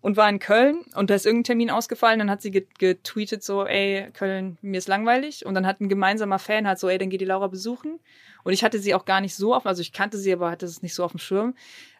[0.00, 2.18] Und war in Köln und da ist irgendein Termin ausgefallen.
[2.18, 2.50] Dann hat sie
[2.80, 5.46] getweetet so, ey, Köln, mir ist langweilig.
[5.46, 8.00] Und dann hat ein gemeinsamer Fan halt so, ey, dann geht die Laura besuchen.
[8.42, 10.66] Und ich hatte sie auch gar nicht so auf, also ich kannte sie, aber hatte
[10.66, 11.54] es nicht so auf dem Schirm.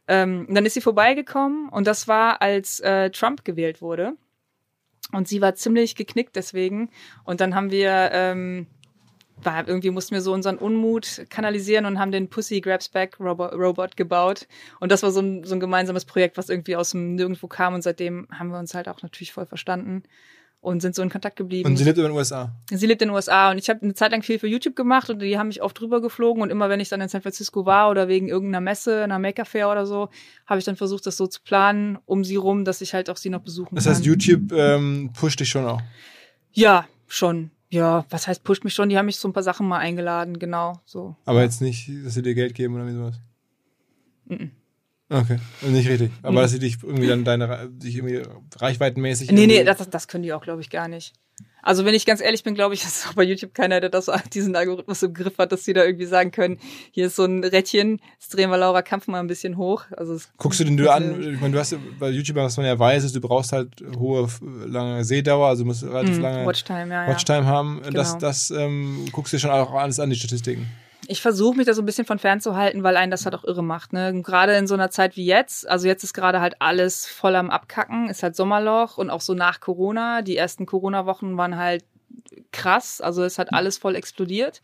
[0.08, 4.14] Ähm, und dann ist sie vorbeigekommen und das war, als äh, Trump gewählt wurde.
[5.12, 6.90] Und sie war ziemlich geknickt deswegen.
[7.24, 8.66] Und dann haben wir, ähm,
[9.42, 13.96] war, irgendwie mussten wir so unseren Unmut kanalisieren und haben den Pussy Grabs Back Robot,
[13.96, 14.46] gebaut.
[14.78, 17.74] Und das war so ein, so ein gemeinsames Projekt, was irgendwie aus dem Nirgendwo kam.
[17.74, 20.04] Und seitdem haben wir uns halt auch natürlich voll verstanden
[20.60, 21.68] und sind so in Kontakt geblieben.
[21.70, 22.54] Und sie lebt in den USA.
[22.70, 25.08] Sie lebt in den USA und ich habe eine Zeit lang viel für YouTube gemacht
[25.08, 27.64] und die haben mich oft drüber geflogen und immer wenn ich dann in San Francisco
[27.64, 30.10] war oder wegen irgendeiner Messe, einer Maker Fair oder so,
[30.46, 33.16] habe ich dann versucht, das so zu planen um sie rum, dass ich halt auch
[33.16, 33.94] sie noch besuchen Das kann.
[33.94, 35.80] heißt, YouTube ähm, pusht dich schon auch.
[36.52, 37.50] Ja, schon.
[37.70, 38.88] Ja, was heißt pusht mich schon?
[38.88, 41.14] Die haben mich so ein paar Sachen mal eingeladen, genau, so.
[41.24, 43.20] Aber jetzt nicht, dass sie dir Geld geben oder wie sowas.
[44.26, 44.50] Mhm.
[45.12, 46.12] Okay, nicht richtig.
[46.22, 46.36] Aber Mhm.
[46.42, 48.22] dass sie dich irgendwie dann deine, dich irgendwie
[48.58, 49.32] reichweitenmäßig.
[49.32, 51.12] Nee, nee, das, das können die auch, glaube ich, gar nicht.
[51.62, 54.08] Also wenn ich ganz ehrlich bin, glaube ich, dass auch bei YouTube keiner, der das,
[54.32, 56.58] diesen Algorithmus im Griff hat, dass die da irgendwie sagen können,
[56.92, 59.82] hier ist so ein Rädchen, jetzt drehen wir Laura Kampf mal ein bisschen hoch.
[59.96, 61.20] Also Guckst du den du an?
[61.34, 63.82] Ich meine, du hast ja bei YouTube, was man ja weiß, ist, du brauchst halt
[63.98, 64.28] hohe,
[64.66, 67.08] lange Sehdauer, also musst relativ Mm, lange Watchtime, ja, ja.
[67.08, 67.80] Watchtime haben.
[67.92, 68.18] Das, Genau.
[68.20, 70.68] das ähm, guckst du dir schon auch alles an, die Statistiken.
[71.10, 73.64] Ich versuche mich da so ein bisschen von fernzuhalten, weil einen das halt auch irre
[73.64, 73.92] macht.
[73.92, 74.22] Ne?
[74.22, 77.50] Gerade in so einer Zeit wie jetzt, also jetzt ist gerade halt alles voll am
[77.50, 80.22] Abkacken, ist halt Sommerloch und auch so nach Corona.
[80.22, 81.84] Die ersten Corona-Wochen waren halt
[82.52, 84.62] krass, also es hat alles voll explodiert.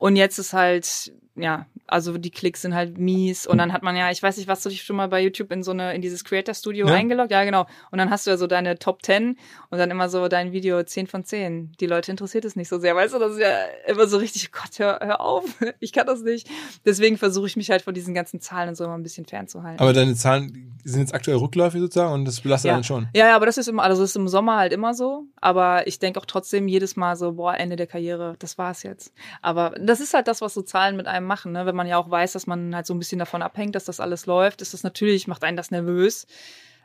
[0.00, 3.96] Und jetzt ist halt, ja, also die Klicks sind halt mies und dann hat man
[3.96, 6.00] ja, ich weiß nicht, was du dich schon mal bei YouTube in so eine, in
[6.00, 6.94] dieses Creator Studio Ja.
[6.94, 7.30] eingeloggt?
[7.32, 7.66] Ja, genau.
[7.90, 9.36] Und dann hast du ja so deine Top 10
[9.70, 11.72] und dann immer so dein Video 10 von 10.
[11.80, 13.50] Die Leute interessiert es nicht so sehr, weißt du, das ist ja
[13.88, 15.44] immer so richtig, Gott, hör, hör auf,
[15.80, 16.48] ich kann das nicht.
[16.86, 19.80] Deswegen versuche ich mich halt von diesen ganzen Zahlen und so immer ein bisschen fernzuhalten.
[19.80, 22.74] Aber deine Zahlen sind jetzt aktuell rückläufig sozusagen und das belastet Ja.
[22.74, 23.08] einen schon.
[23.14, 25.24] Ja, ja, aber das ist immer, also das ist im Sommer halt immer so.
[25.40, 29.12] Aber ich denke auch trotzdem jedes Mal so, boah, Ende der Karriere, das war's jetzt.
[29.42, 31.66] Aber das ist halt das, was so Zahlen mit einem machen, ne?
[31.66, 33.98] Wenn man ja auch weiß, dass man halt so ein bisschen davon abhängt, dass das
[33.98, 36.28] alles läuft, ist das natürlich, macht einen das nervös,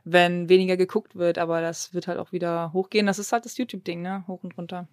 [0.04, 3.06] wenn weniger geguckt wird, aber das wird halt auch wieder hochgehen.
[3.06, 4.24] Das ist halt das YouTube-Ding, ne?
[4.28, 4.88] Hoch und runter.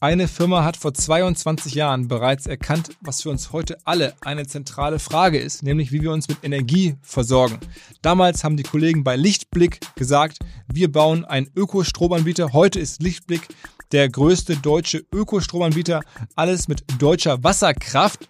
[0.00, 4.98] Eine Firma hat vor 22 Jahren bereits erkannt, was für uns heute alle eine zentrale
[4.98, 7.60] Frage ist, nämlich wie wir uns mit Energie versorgen.
[8.02, 12.54] Damals haben die Kollegen bei Lichtblick gesagt, wir bauen einen Ökostromanbieter.
[12.54, 13.46] Heute ist Lichtblick
[13.92, 16.02] der größte deutsche Ökostromanbieter,
[16.36, 18.28] alles mit deutscher Wasserkraft.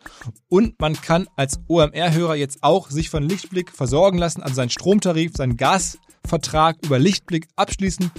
[0.48, 5.32] Und man kann als OMR-Hörer jetzt auch sich von Lichtblick versorgen lassen, also seinen Stromtarif,
[5.36, 8.11] seinen Gasvertrag über Lichtblick abschließen.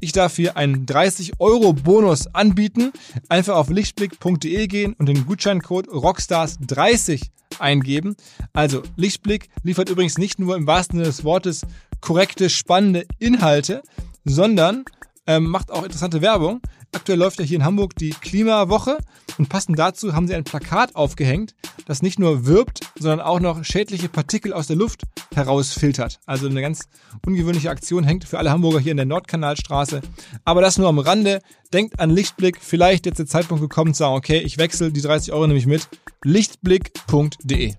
[0.00, 2.92] Ich darf hier einen 30-Euro-Bonus anbieten.
[3.28, 8.16] Einfach auf lichtblick.de gehen und den Gutscheincode Rockstars30 eingeben.
[8.52, 11.62] Also Lichtblick liefert übrigens nicht nur im wahrsten Sinne des Wortes
[12.00, 13.82] korrekte, spannende Inhalte,
[14.24, 14.84] sondern
[15.26, 16.60] ähm, macht auch interessante Werbung.
[16.96, 18.96] Aktuell läuft ja hier in Hamburg die Klimawoche
[19.36, 23.62] und passend dazu haben sie ein Plakat aufgehängt, das nicht nur wirbt, sondern auch noch
[23.66, 25.02] schädliche Partikel aus der Luft
[25.34, 26.20] herausfiltert.
[26.24, 26.88] Also eine ganz
[27.26, 30.00] ungewöhnliche Aktion hängt für alle Hamburger hier in der Nordkanalstraße.
[30.46, 31.42] Aber das nur am Rande.
[31.70, 32.56] Denkt an Lichtblick.
[32.62, 35.88] Vielleicht jetzt der Zeitpunkt gekommen zu sagen, okay, ich wechsle die 30 Euro nämlich mit.
[36.24, 37.74] Lichtblick.de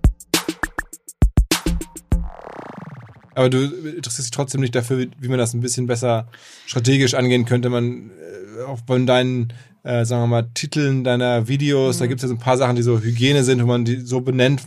[3.38, 6.28] aber du interessierst dich trotzdem nicht dafür, wie man das ein bisschen besser
[6.66, 7.70] strategisch angehen könnte.
[7.70, 8.12] Man
[8.60, 12.00] äh, auch von deinen äh, sagen wir mal, Titeln deiner Videos.
[12.00, 14.02] Da gibt es ja so ein paar Sachen, die so Hygiene sind, wo man die
[14.02, 14.64] so benennt,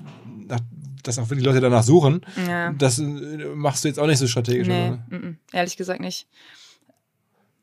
[0.48, 0.60] nach-
[1.02, 2.22] dass auch die Leute danach suchen.
[2.48, 2.72] Ja.
[2.72, 3.02] Das äh,
[3.54, 4.68] machst du jetzt auch nicht so strategisch.
[4.68, 4.98] Nee, oder?
[5.10, 6.26] mm, mm, ehrlich gesagt nicht.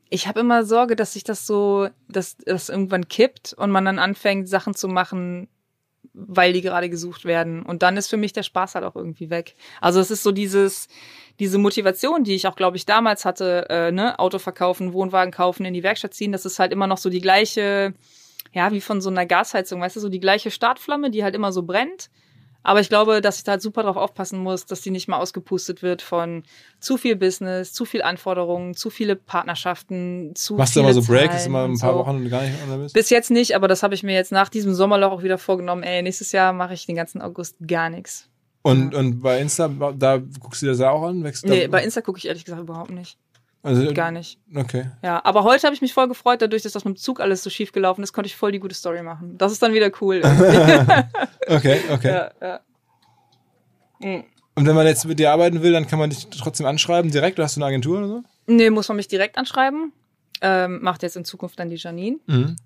[0.10, 3.99] Ich habe immer Sorge, dass sich das so, dass das irgendwann kippt und man dann
[3.99, 5.47] anfängt, Sachen zu machen,
[6.18, 7.63] weil die gerade gesucht werden.
[7.63, 9.55] Und dann ist für mich der Spaß halt auch irgendwie weg.
[9.82, 10.88] Also es ist so dieses,
[11.39, 15.65] diese Motivation, die ich auch, glaube ich, damals hatte, äh, ne, Auto verkaufen, Wohnwagen kaufen,
[15.65, 17.93] in die Werkstatt ziehen, das ist halt immer noch so die gleiche,
[18.53, 21.51] ja, wie von so einer Gasheizung, weißt du, so die gleiche Startflamme, die halt immer
[21.51, 22.09] so brennt.
[22.68, 25.20] Aber ich glaube, dass ich da halt super drauf aufpassen muss, dass die nicht mal
[25.20, 26.43] ausgepustet wird von
[26.82, 31.34] zu viel Business, zu viel Anforderungen, zu viele Partnerschaften, zu Machst du immer so Break,
[31.34, 31.99] ist immer ein paar so.
[31.99, 32.93] Wochen gar nicht bist?
[32.93, 35.82] Bis jetzt nicht, aber das habe ich mir jetzt nach diesem Sommerloch auch wieder vorgenommen.
[35.82, 38.28] Ey, nächstes Jahr mache ich den ganzen August gar nichts.
[38.63, 41.24] Und, und bei Insta, da guckst du dir das auch an?
[41.24, 43.18] Wächst Nee, bei Insta gucke ich ehrlich gesagt überhaupt nicht.
[43.64, 44.39] Also, Gar nicht.
[44.55, 44.86] Okay.
[45.03, 47.43] Ja, aber heute habe ich mich voll gefreut, dadurch, dass das mit dem Zug alles
[47.43, 49.38] so schief gelaufen ist, konnte ich voll die gute Story machen.
[49.38, 50.22] Das ist dann wieder cool.
[51.49, 52.10] Okay, okay.
[52.10, 52.60] ja, ja.
[53.99, 54.26] Mhm.
[54.55, 57.38] Und wenn man jetzt mit dir arbeiten will, dann kann man dich trotzdem anschreiben direkt?
[57.38, 58.24] Oder hast du eine Agentur oder so?
[58.47, 59.93] Nee, muss man mich direkt anschreiben.
[60.41, 62.18] Ähm, macht jetzt in Zukunft dann die Janine.
[62.26, 62.58] Mhm.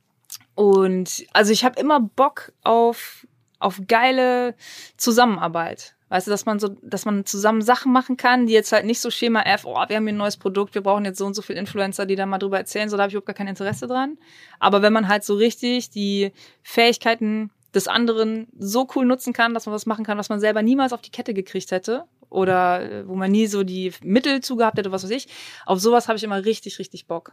[0.56, 3.28] Und also ich habe immer Bock auf,
[3.60, 4.56] auf geile
[4.98, 5.96] Zusammenarbeit.
[6.12, 8.99] Weißt du, dass man so, dass man zusammen Sachen machen kann, die jetzt halt nicht
[8.99, 11.36] so Schema F, oh, wir haben hier ein neues Produkt, wir brauchen jetzt so und
[11.36, 13.47] so viele Influencer, die da mal drüber erzählen, so da habe ich überhaupt gar kein
[13.47, 14.18] Interesse dran.
[14.59, 16.34] Aber wenn man halt so richtig die
[16.64, 20.62] Fähigkeiten des anderen so cool nutzen kann, dass man was machen kann, was man selber
[20.62, 24.78] niemals auf die Kette gekriegt hätte oder äh, wo man nie so die Mittel zugehabt
[24.78, 25.30] hätte, was weiß ich,
[25.66, 27.32] auf sowas habe ich immer richtig, richtig Bock.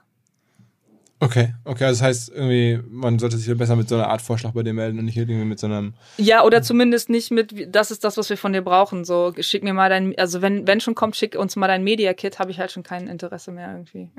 [1.21, 4.53] Okay, okay, also das heißt irgendwie, man sollte sich besser mit so einer Art Vorschlag
[4.53, 5.95] bei dir melden und nicht irgendwie mit so einem.
[6.17, 9.05] Ja, oder zumindest nicht mit, das ist das, was wir von dir brauchen.
[9.05, 12.39] So, schick mir mal dein, also wenn, wenn schon kommt, schick uns mal dein Media-Kit,
[12.39, 14.11] habe ich halt schon kein Interesse mehr irgendwie.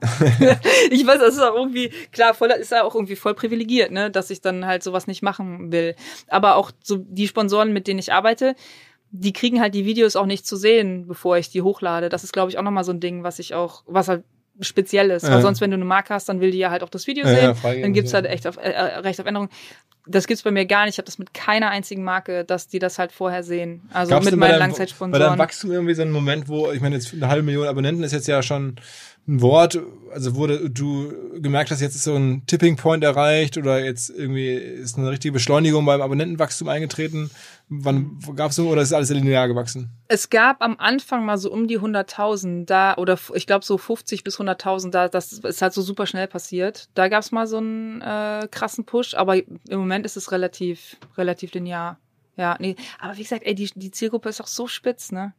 [0.90, 4.10] ich weiß, das ist auch irgendwie, klar, voll, ist ja auch irgendwie voll privilegiert, ne,
[4.10, 5.94] dass ich dann halt sowas nicht machen will.
[6.28, 8.56] Aber auch so die Sponsoren, mit denen ich arbeite,
[9.10, 12.08] die kriegen halt die Videos auch nicht zu sehen, bevor ich die hochlade.
[12.08, 14.24] Das ist, glaube ich, auch nochmal so ein Ding, was ich auch, was halt
[14.62, 15.24] speziell ist.
[15.24, 15.34] Ja.
[15.34, 17.26] Weil sonst, wenn du eine Marke hast, dann will die ja halt auch das Video
[17.26, 17.56] Ja, sehen.
[17.76, 19.48] ja, dann gibt's halt echt auf, äh, äh, Recht auf Änderung.
[20.04, 20.94] Das gibt's bei mir gar nicht.
[20.94, 23.82] Ich habe das mit keiner einzigen Marke, dass die das halt vorher sehen.
[23.92, 25.38] Also Gab's mit meinen deinem- Bei deinem Langzeitsponsoren.
[25.38, 28.26] Wachstum irgendwie so einen Moment, wo, ich meine, jetzt eine halbe Million Abonnenten ist jetzt
[28.26, 28.76] ja schon
[29.28, 29.78] ein Wort,
[30.12, 34.50] also wurde du gemerkt hast, jetzt ist so ein Tipping Point erreicht oder jetzt irgendwie
[34.50, 37.30] ist eine richtige Beschleunigung beim Abonnentenwachstum eingetreten.
[37.68, 39.90] Wann gab's so oder ist alles linear gewachsen?
[40.08, 44.24] Es gab am Anfang mal so um die 100.000 da oder ich glaube so 50
[44.24, 45.08] bis 100.000 da.
[45.08, 46.88] Das ist halt so super schnell passiert.
[46.94, 51.54] Da gab's mal so einen äh, krassen Push, aber im Moment ist es relativ relativ
[51.54, 51.98] linear.
[52.36, 55.34] Ja, nee, aber wie gesagt, ey, die, die Zielgruppe ist auch so spitz, ne?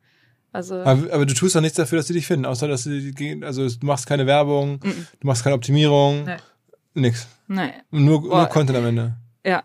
[0.54, 3.12] Also Aber, aber du tust doch nichts dafür, dass sie dich finden, außer dass sie
[3.12, 6.36] die- also du machst keine Werbung, du machst keine Optimierung, Nee.
[6.93, 7.28] nix.
[7.47, 8.38] nee, Nur, Boah.
[8.38, 9.14] nur Content am Ende.
[9.43, 9.64] ja.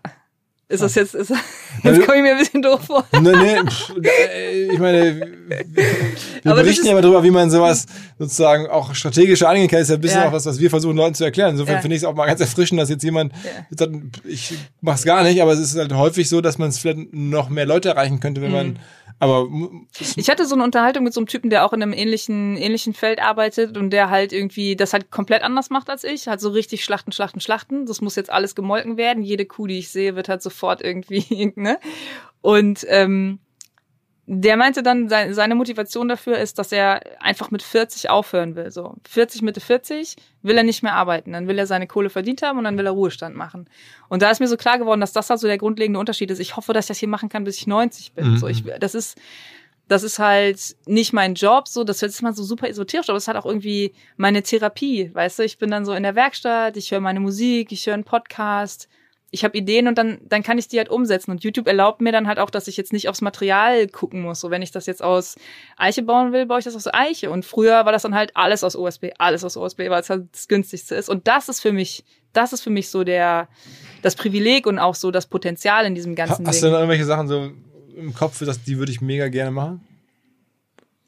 [0.71, 1.37] Ist das jetzt, ist, Ja,
[1.85, 3.03] jetzt komme ich mir ein bisschen doof vor.
[3.23, 5.17] Nee, nee, pff, äh, ich meine,
[5.49, 5.57] wir
[6.45, 7.87] Aber das berichten ja immer drüber, wie man sowas
[8.19, 9.79] sozusagen auch strategischer angehen kann.
[9.79, 10.29] Das ist ja ein bisschen Ja.
[10.29, 11.53] auch was, was wir versuchen, Leuten zu erklären.
[11.53, 11.81] Insofern Ja.
[11.81, 13.77] finde ich es auch mal ganz erfrischend, dass jetzt jemand Ja.
[13.79, 13.95] sagt,
[14.27, 17.49] ich mach's gar nicht, aber es ist halt häufig so, dass man es vielleicht noch
[17.49, 18.57] mehr Leute erreichen könnte, wenn Mhm.
[18.57, 18.79] man,
[19.21, 19.49] aber
[19.99, 22.95] Ich hatte so eine Unterhaltung mit so einem Typen, der auch in einem ähnlichen, ähnlichen
[22.95, 26.29] Feld arbeitet und der halt irgendwie das halt komplett anders macht als ich.
[26.29, 27.87] Halt so richtig schlachten, schlachten, schlachten.
[27.87, 29.23] Das muss jetzt alles gemolken werden.
[29.23, 31.79] Jede Kuh, die ich sehe, wird halt sofort irgendwie, ne?
[32.41, 33.41] Und ähm,
[34.31, 38.71] der meinte dann, sein- seine Motivation dafür ist, dass er einfach mit 40 aufhören will.
[38.71, 41.33] So 40, Mitte 40 will er nicht mehr arbeiten.
[41.33, 43.71] Dann will er seine Kohle verdient haben und dann will er Ruhestand machen.
[44.11, 46.41] Und da ist mir so klar geworden, dass das halt so der grundlegende Unterschied ist.
[46.41, 48.33] Ich hoffe, dass ich das hier machen kann, bis ich 90 bin.
[48.33, 48.37] Mhm.
[48.37, 49.17] So, ich, das ist,
[49.89, 53.17] das ist halt nicht mein Job, so, das hört sich mal so super esoterisch, aber
[53.17, 55.43] es ist halt auch irgendwie meine Therapie, weißt du?
[55.45, 58.91] Ich bin dann so in der Werkstatt, ich höre meine Musik, ich höre einen Podcast,
[59.31, 61.31] ich habe Ideen und dann, dann kann ich die halt umsetzen.
[61.31, 64.41] Und YouTube erlaubt mir dann halt auch, dass ich jetzt nicht aufs Material gucken muss.
[64.41, 65.37] So, wenn ich das jetzt aus
[65.77, 67.31] Eiche bauen will, baue ich das aus Eiche.
[67.31, 70.29] Und früher war das dann halt alles aus USB, alles aus USB, weil es halt
[70.33, 71.11] das günstigste ist.
[71.11, 73.49] Und das ist für mich, das ist für mich so der,
[74.03, 76.73] das Privileg und auch so das Potenzial in diesem ganzen hast du Ding.
[76.73, 77.51] dann irgendwelche Sachen so
[77.97, 79.87] im Kopf, dass die würde ich mega gerne machen?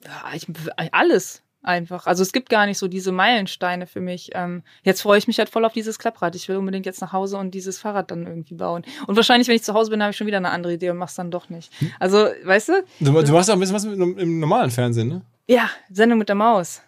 [0.05, 0.47] Ja, ich,
[0.93, 2.07] alles einfach.
[2.07, 4.31] Also es gibt gar nicht so diese Meilensteine für mich.
[4.35, 6.35] Ähm, jetzt freue ich mich halt voll auf dieses Klapprad.
[6.35, 8.83] Ich will unbedingt jetzt nach Hause und dieses Fahrrad dann irgendwie bauen.
[9.07, 10.97] Und wahrscheinlich, wenn ich zu Hause bin, habe ich schon wieder eine andere Idee und
[10.97, 11.71] mach's dann doch nicht.
[11.99, 12.73] Also, weißt du?
[13.01, 15.23] Du, du machst auch ein bisschen was mit, im normalen Fernsehen, ne?
[15.49, 16.81] Ja, Sendung mit der Maus.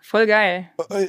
[0.00, 0.70] Voll geil.
[0.90, 1.04] Äh,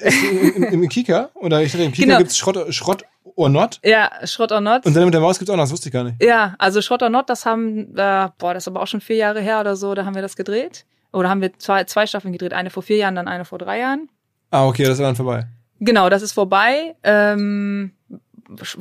[0.56, 1.30] Im, im, im Kika?
[1.36, 2.18] Oder ich dachte, im Kika Genau.
[2.18, 3.04] gibt's Schrott, Schrott
[3.36, 3.80] or Not?
[3.84, 4.86] Ja, Schrott or Not.
[4.88, 6.22] Und dann mit der Maus gibt's auch noch, das wusste ich gar nicht.
[6.24, 9.18] Ja, also Schrott or Not, das haben, äh, boah, das ist aber auch schon vier
[9.18, 10.86] Jahre her oder so, da haben wir das gedreht.
[11.12, 12.54] Oder haben wir zwei, zwei Staffeln gedreht.
[12.54, 14.10] Eine vor vier Jahren, dann eine vor drei Jahren.
[14.52, 15.48] Ah, okay, das war dann vorbei.
[15.80, 16.96] Genau, das ist vorbei.
[17.04, 17.92] Ähm,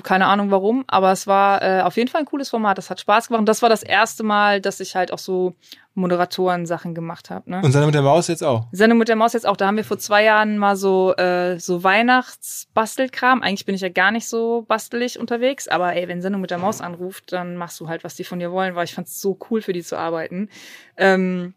[0.03, 2.79] keine Ahnung warum, aber es war äh, auf jeden Fall ein cooles Format.
[2.79, 3.41] Das hat Spaß gemacht.
[3.41, 5.55] Und das war das erste Mal, dass ich halt auch so
[5.95, 7.51] Moderatoren-Sachen gemacht habe.
[7.51, 7.63] Ne?
[7.63, 8.67] Und Sendung mit der Maus jetzt auch?
[8.71, 9.57] Sendung mit der Maus jetzt auch.
[9.57, 13.43] Da haben wir vor zwei Jahren mal so äh, so Weihnachtsbastelkram.
[13.43, 16.59] Eigentlich bin ich ja gar nicht so bastelig unterwegs, aber ey, wenn Sendung mit der
[16.59, 19.37] Maus anruft, dann machst du halt, was die von dir wollen, weil ich fand's so
[19.51, 20.49] cool für die zu arbeiten.
[20.97, 21.55] Ähm,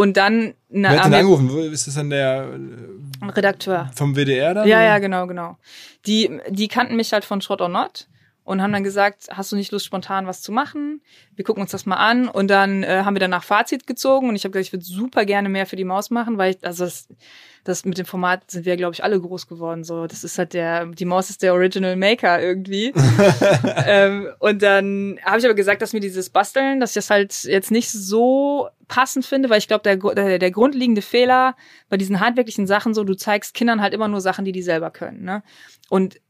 [0.00, 1.50] und dann na, Wer hat denn angerufen?
[1.70, 2.48] Ist das dann der
[3.22, 4.66] Redakteur vom WDR dann?
[4.66, 4.86] Ja, oder?
[4.86, 5.58] ja, genau, genau.
[6.06, 8.08] Die die kannten mich halt von Shot or Not
[8.44, 11.02] und haben dann gesagt, hast du nicht Lust, spontan was zu machen?
[11.36, 12.28] Wir gucken uns das mal an.
[12.28, 15.26] Und dann äh, haben wir danach Fazit gezogen und ich habe gesagt, ich würde super
[15.26, 17.06] gerne mehr für die Maus machen, weil ich, also das,
[17.64, 19.84] das mit dem Format sind wir, glaube ich, alle groß geworden.
[19.84, 22.92] So, das ist halt der, die Maus ist der Original Maker irgendwie.
[23.86, 27.44] ähm, und dann habe ich aber gesagt, dass mir dieses Basteln, dass ich das halt
[27.44, 31.54] jetzt nicht so passend finde, weil ich glaube, der, der, der grundlegende Fehler
[31.88, 34.90] bei diesen handwerklichen Sachen so, du zeigst Kindern halt immer nur Sachen, die die selber
[34.90, 35.22] können.
[35.22, 35.42] Ne?
[35.88, 36.20] Und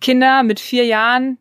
[0.00, 1.38] Kinder mit vier Jahren,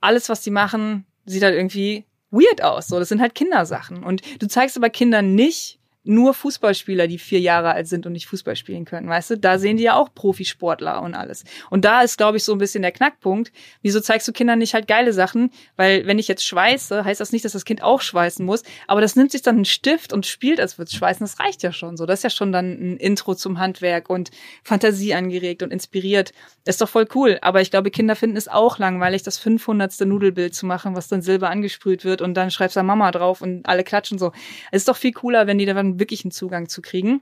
[0.00, 2.88] alles, was die machen, sieht halt irgendwie weird aus.
[2.88, 4.02] So, das sind halt Kindersachen.
[4.02, 8.26] Und du zeigst aber Kindern nicht, nur Fußballspieler, die vier Jahre alt sind und nicht
[8.26, 9.38] Fußball spielen können, weißt du?
[9.38, 11.44] Da sehen die ja auch Profisportler und alles.
[11.70, 13.52] Und da ist, glaube ich, so ein bisschen der Knackpunkt.
[13.82, 15.50] Wieso zeigst du Kindern nicht halt geile Sachen?
[15.76, 19.00] Weil wenn ich jetzt schweiße, heißt das nicht, dass das Kind auch schweißen muss, aber
[19.00, 21.24] das nimmt sich dann einen Stift und spielt, als würde es schweißen.
[21.24, 22.06] Das reicht ja schon so.
[22.06, 24.30] Das ist ja schon dann ein Intro zum Handwerk und
[24.64, 26.32] Fantasie angeregt und inspiriert.
[26.64, 27.38] ist doch voll cool.
[27.42, 30.00] Aber ich glaube, Kinder finden es auch langweilig, das 500.
[30.00, 33.66] Nudelbild zu machen, was dann Silber angesprüht wird und dann schreibst du Mama drauf und
[33.66, 34.32] alle klatschen so.
[34.70, 37.20] Es ist doch viel cooler, wenn die dann wirklichen Zugang zu kriegen.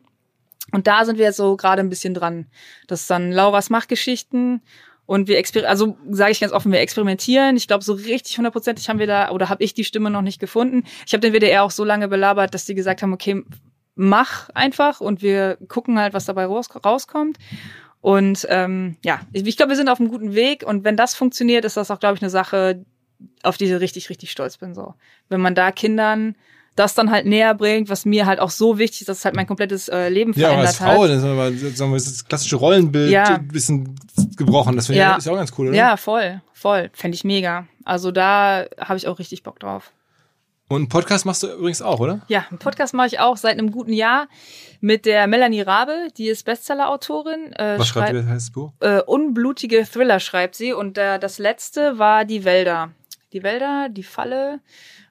[0.73, 2.47] Und da sind wir so gerade ein bisschen dran.
[2.87, 4.63] Das ist dann Lauras Machtgeschichten
[5.11, 7.57] und wir also sage ich ganz offen, wir experimentieren.
[7.57, 10.39] Ich glaube, so richtig hundertprozentig haben wir da oder habe ich die Stimme noch nicht
[10.39, 10.85] gefunden.
[11.05, 13.43] Ich habe den WDR auch so lange belabert, dass die gesagt haben, okay,
[13.97, 17.39] mach einfach und wir gucken halt, was dabei raus rauskommt.
[18.01, 20.63] Und ähm, ja, ich, ich glaube, wir sind auf einem guten Weg.
[20.65, 22.85] Und wenn das funktioniert, ist das auch, glaube ich, eine Sache,
[23.43, 24.75] auf die ich richtig, richtig stolz bin.
[24.75, 24.95] So,
[25.29, 26.37] wenn man da Kindern
[26.77, 29.37] das dann halt näher bringt, was mir halt auch so wichtig ist, dass es halt
[29.37, 30.81] mein komplettes äh, Leben ja, verändert hat.
[30.81, 33.25] Ja, als Frau, das, aber, sagen wir, das klassische Rollenbild ja.
[33.37, 33.97] ein bisschen
[34.37, 34.77] gebrochen.
[34.77, 35.13] Das finde ja.
[35.13, 35.77] ich ist auch ganz cool, oder?
[35.77, 36.91] Ja, voll, voll.
[36.93, 37.67] Fände ich mega.
[37.85, 39.93] Also da habe ich auch richtig Bock drauf.
[40.71, 42.21] Und einen Podcast machst du übrigens auch, oder?
[42.29, 44.29] Ja, einen Podcast mache ich auch seit einem guten Jahr
[44.81, 47.53] mit der Melanie Rabe, die ist Bestseller-Autorin.
[47.55, 48.73] Äh, Was schreibt ihr, das heißt Buch?
[48.79, 52.93] Äh, unblutige Thriller schreibt sie und äh, das letzte war Die Wälder.
[53.33, 54.61] Die Wälder, die Falle,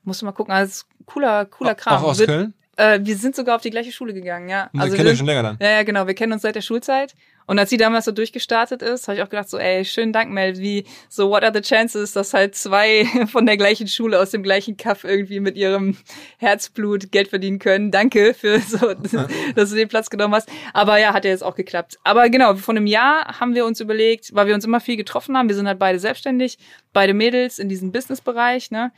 [0.03, 1.97] musst du mal gucken, also cooler, cooler Kram.
[1.97, 2.53] Auch aus Wird, Köln?
[2.79, 4.69] Äh, wir sind sogar auf die gleiche Schule gegangen, ja.
[4.77, 5.57] Also wir kennen schon länger dann.
[5.59, 6.07] Ja, ja, genau.
[6.07, 7.13] Wir kennen uns seit der Schulzeit.
[7.45, 10.31] Und als sie damals so durchgestartet ist, habe ich auch gedacht so, ey, schönen Dank,
[10.31, 14.29] Mel, wie so, what are the chances, dass halt zwei von der gleichen Schule aus
[14.29, 15.97] dem gleichen Kaff irgendwie mit ihrem
[16.37, 17.91] Herzblut Geld verdienen können.
[17.91, 18.93] Danke für so,
[19.55, 20.47] dass du den Platz genommen hast.
[20.73, 21.97] Aber ja, hat ja jetzt auch geklappt.
[22.05, 25.35] Aber genau, vor einem Jahr haben wir uns überlegt, weil wir uns immer viel getroffen
[25.35, 26.59] haben, wir sind halt beide selbstständig,
[26.93, 28.93] beide Mädels in diesem Businessbereich, ne?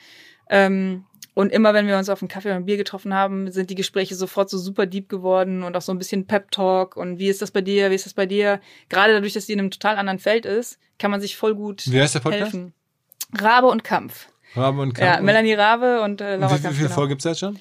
[0.52, 3.70] Ähm, und immer, wenn wir uns auf einen Kaffee oder ein Bier getroffen haben, sind
[3.70, 7.30] die Gespräche sofort so super deep geworden und auch so ein bisschen Pep-Talk und wie
[7.30, 8.60] ist das bei dir, wie ist das bei dir?
[8.90, 11.84] Gerade dadurch, dass die in einem total anderen Feld ist, kann man sich voll gut
[11.92, 12.54] wie heißt der Podcast?
[12.54, 12.74] helfen.
[13.40, 14.28] Rabe und Kampf.
[14.56, 15.16] Rabe und Kampf.
[15.16, 16.74] Ja, Melanie Rabe und äh, Laura und wie, Kampf.
[16.74, 16.96] Wie viele genau.
[16.96, 17.60] Folgen gibt's jetzt schon?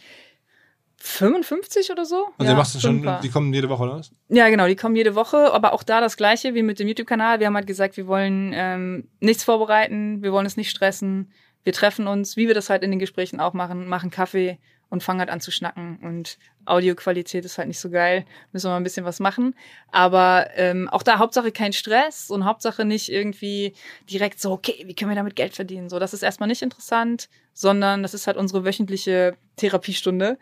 [1.03, 2.27] 55 oder so?
[2.37, 4.13] Und ja, ihr machst du schon, die kommen jede Woche, oder was?
[4.29, 7.41] Ja, genau, die kommen jede Woche, aber auch da das gleiche wie mit dem YouTube-Kanal.
[7.41, 11.33] Wir haben halt gesagt, wir wollen ähm, nichts vorbereiten, wir wollen es nicht stressen.
[11.65, 14.59] Wir treffen uns, wie wir das halt in den Gesprächen auch machen, machen Kaffee
[14.91, 15.99] und fangen halt an zu schnacken.
[16.03, 16.37] Und
[16.67, 18.25] Audioqualität ist halt nicht so geil.
[18.53, 19.55] Müssen wir mal ein bisschen was machen.
[19.91, 23.73] Aber ähm, auch da Hauptsache kein Stress und Hauptsache nicht irgendwie
[24.11, 25.89] direkt so, okay, wie können wir damit Geld verdienen?
[25.89, 30.39] So, das ist erstmal nicht interessant, sondern das ist halt unsere wöchentliche Therapiestunde,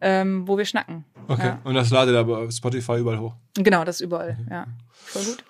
[0.00, 1.04] ähm, wo wir schnacken.
[1.28, 1.46] Okay.
[1.46, 1.60] Ja.
[1.62, 3.36] Und das ladet aber Spotify überall hoch.
[3.54, 4.36] Genau, das ist überall.
[4.50, 5.44] Ja, voll gut.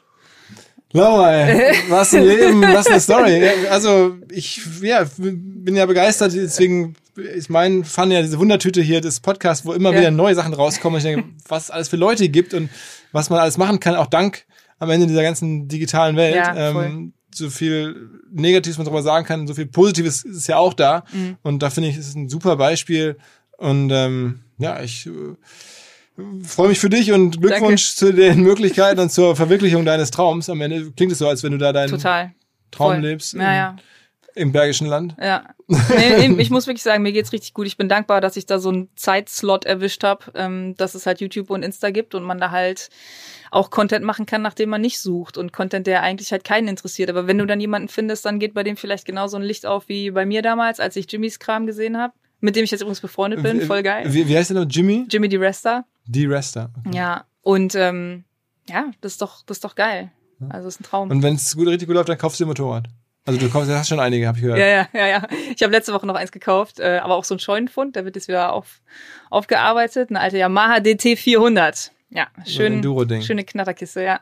[0.94, 3.48] Ey, was ein Leben, was eine Story.
[3.70, 6.94] Also ich ja, bin ja begeistert, deswegen
[7.36, 10.00] ich meine, fand ja diese Wundertüte hier des Podcasts, wo immer Ja.
[10.00, 10.98] wieder neue Sachen rauskommen.
[10.98, 12.70] Ich denke, was es alles für Leute gibt und
[13.12, 14.44] was man alles machen kann, auch dank
[14.78, 16.36] am Ende dieser ganzen digitalen Welt.
[16.36, 20.74] Ja, ähm, so viel Negatives man darüber sagen kann, so viel Positives ist ja auch
[20.74, 21.04] da.
[21.12, 21.36] Mhm.
[21.42, 23.16] Und da finde ich, ist es ein super Beispiel.
[23.58, 25.10] Und ähm, ja, ich äh,
[26.44, 30.50] freue mich für dich und Glückwunsch zu den Möglichkeiten und zur Verwirklichung deines Traums.
[30.50, 32.32] Am Ende klingt es so, als wenn du da deinen Total.
[32.70, 33.00] Traum Voll.
[33.02, 33.76] lebst Ja, ja.
[34.34, 35.14] im, Bergischen Land.
[35.20, 35.44] Ja.
[35.96, 37.66] Nee, ich muss wirklich sagen, mir geht's richtig gut.
[37.66, 41.22] Ich bin dankbar, dass ich da so einen Zeitslot erwischt habe, ähm, dass es halt
[41.22, 42.90] YouTube und Insta gibt und man da halt
[43.50, 47.08] auch Content machen kann, nachdem man nicht sucht und Content, der eigentlich halt keinen interessiert.
[47.08, 49.88] Aber wenn du dann jemanden findest, dann geht bei dem vielleicht genauso ein Licht auf
[49.88, 53.00] wie bei mir damals, als ich Jimmys Kram gesehen habe, mit dem ich jetzt übrigens
[53.00, 53.62] befreundet bin.
[53.62, 54.04] Voll geil.
[54.08, 54.66] Wie, wie heißt der noch?
[54.68, 55.06] Jimmy?
[55.10, 55.86] Jimmy die Resta.
[56.06, 56.70] Die Rester.
[56.92, 57.24] Ja.
[57.42, 58.24] Und ähm,
[58.68, 60.10] ja, das ist doch, das ist doch geil.
[60.48, 61.10] Also ist ein Traum.
[61.10, 62.88] Und wenn es gut, richtig gut läuft, dann kaufst du ein Motorrad.
[63.24, 64.58] Also du kaufst, du hast schon einige, habe ich gehört.
[64.58, 65.28] Ja, ja, ja, ja.
[65.54, 68.16] Ich habe letzte Woche noch eins gekauft, äh, aber auch so ein Scheunenfund, der wird
[68.16, 68.80] jetzt wieder auf,
[69.30, 70.10] aufgearbeitet.
[70.10, 71.92] Eine alte Yamaha DT 400.
[72.10, 73.22] Ja, schön, Enduro-Ding.
[73.22, 74.20] schöne Knatterkiste, ja.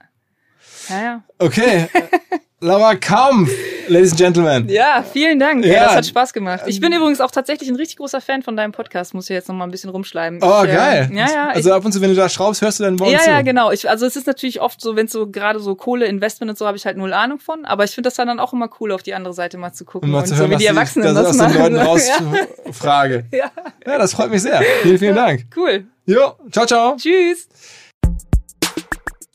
[0.91, 1.23] Ja, ja.
[1.39, 1.89] Okay.
[2.61, 3.51] Laura Kampf,
[3.91, 4.69] Ladies and Gentlemen.
[4.69, 5.65] Ja, vielen Dank.
[5.65, 5.85] Ja, Ja.
[5.87, 6.63] das hat Spaß gemacht.
[6.67, 9.15] Ich bin übrigens auch tatsächlich ein richtig großer Fan von deinem Podcast.
[9.15, 10.41] Muss ich jetzt noch mal ein bisschen rumschleimen.
[10.43, 11.11] Oh, ich, äh, geil.
[11.13, 11.49] Ja, ja.
[11.49, 13.31] Also ab und zu, wenn du da schraubst, hörst du dann ich, morgens ja, zu.
[13.31, 13.71] ja, genau.
[13.73, 16.57] Ich, also es ist natürlich oft so, wenn es so gerade so Kohle, Investment und
[16.59, 17.65] so, habe ich halt null Ahnung von.
[17.65, 20.09] Aber ich finde das dann auch immer cool, auf die andere Seite mal zu gucken
[20.09, 21.61] Um mal und zu so hören, wie was die Erwachsenen da das so aus den
[21.61, 21.75] machen.
[21.75, 22.09] Leuten raus
[22.67, 23.25] ja, frage.
[23.33, 23.51] ja,
[23.87, 24.63] Ja, das freut mich sehr.
[24.83, 25.47] Vielen, vielen Dank.
[25.57, 25.85] cool.
[26.07, 26.97] Jo, ciao, ciao.
[26.97, 27.49] Tschüss.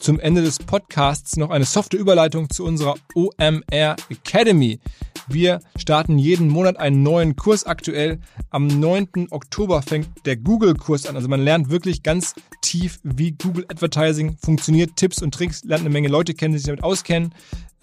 [0.05, 4.79] Zum Ende des Podcasts noch eine softe Überleitung zu unserer OMR Academy.
[5.27, 8.19] Wir starten jeden Monat einen neuen Kurs aktuell.
[8.51, 9.29] Am 9.
[9.31, 11.15] Oktober fängt der Google-Kurs an.
[11.15, 15.89] Also man lernt wirklich ganz tief, wie Google Advertising funktioniert, Tipps und Tricks, lernt eine
[15.89, 17.33] Menge Leute kennen, die sich damit auskennen.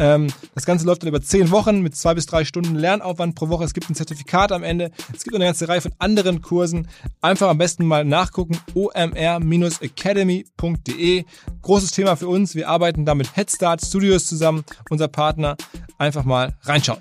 [0.02, 0.26] Ähm,
[0.56, 3.62] das Ganze läuft dann über zehn Wochen mit zwei bis drei Stunden Lernaufwand pro Woche.
[3.62, 4.90] Es gibt ein Zertifikat am Ende.
[5.14, 6.88] Es gibt eine ganze Reihe von anderen Kursen.
[7.20, 8.58] Einfach am besten mal nachgucken.
[8.74, 11.24] omr-academy.de.
[11.62, 12.56] Großes Thema für uns.
[12.56, 15.56] Wir arbeiten da mit Headstart Studios zusammen, unser Partner.
[15.98, 17.00] Einfach mal reinschauen.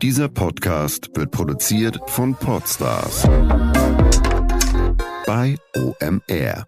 [0.00, 3.28] Dieser Podcast wird produziert von Podstars
[5.26, 6.67] bei OMR.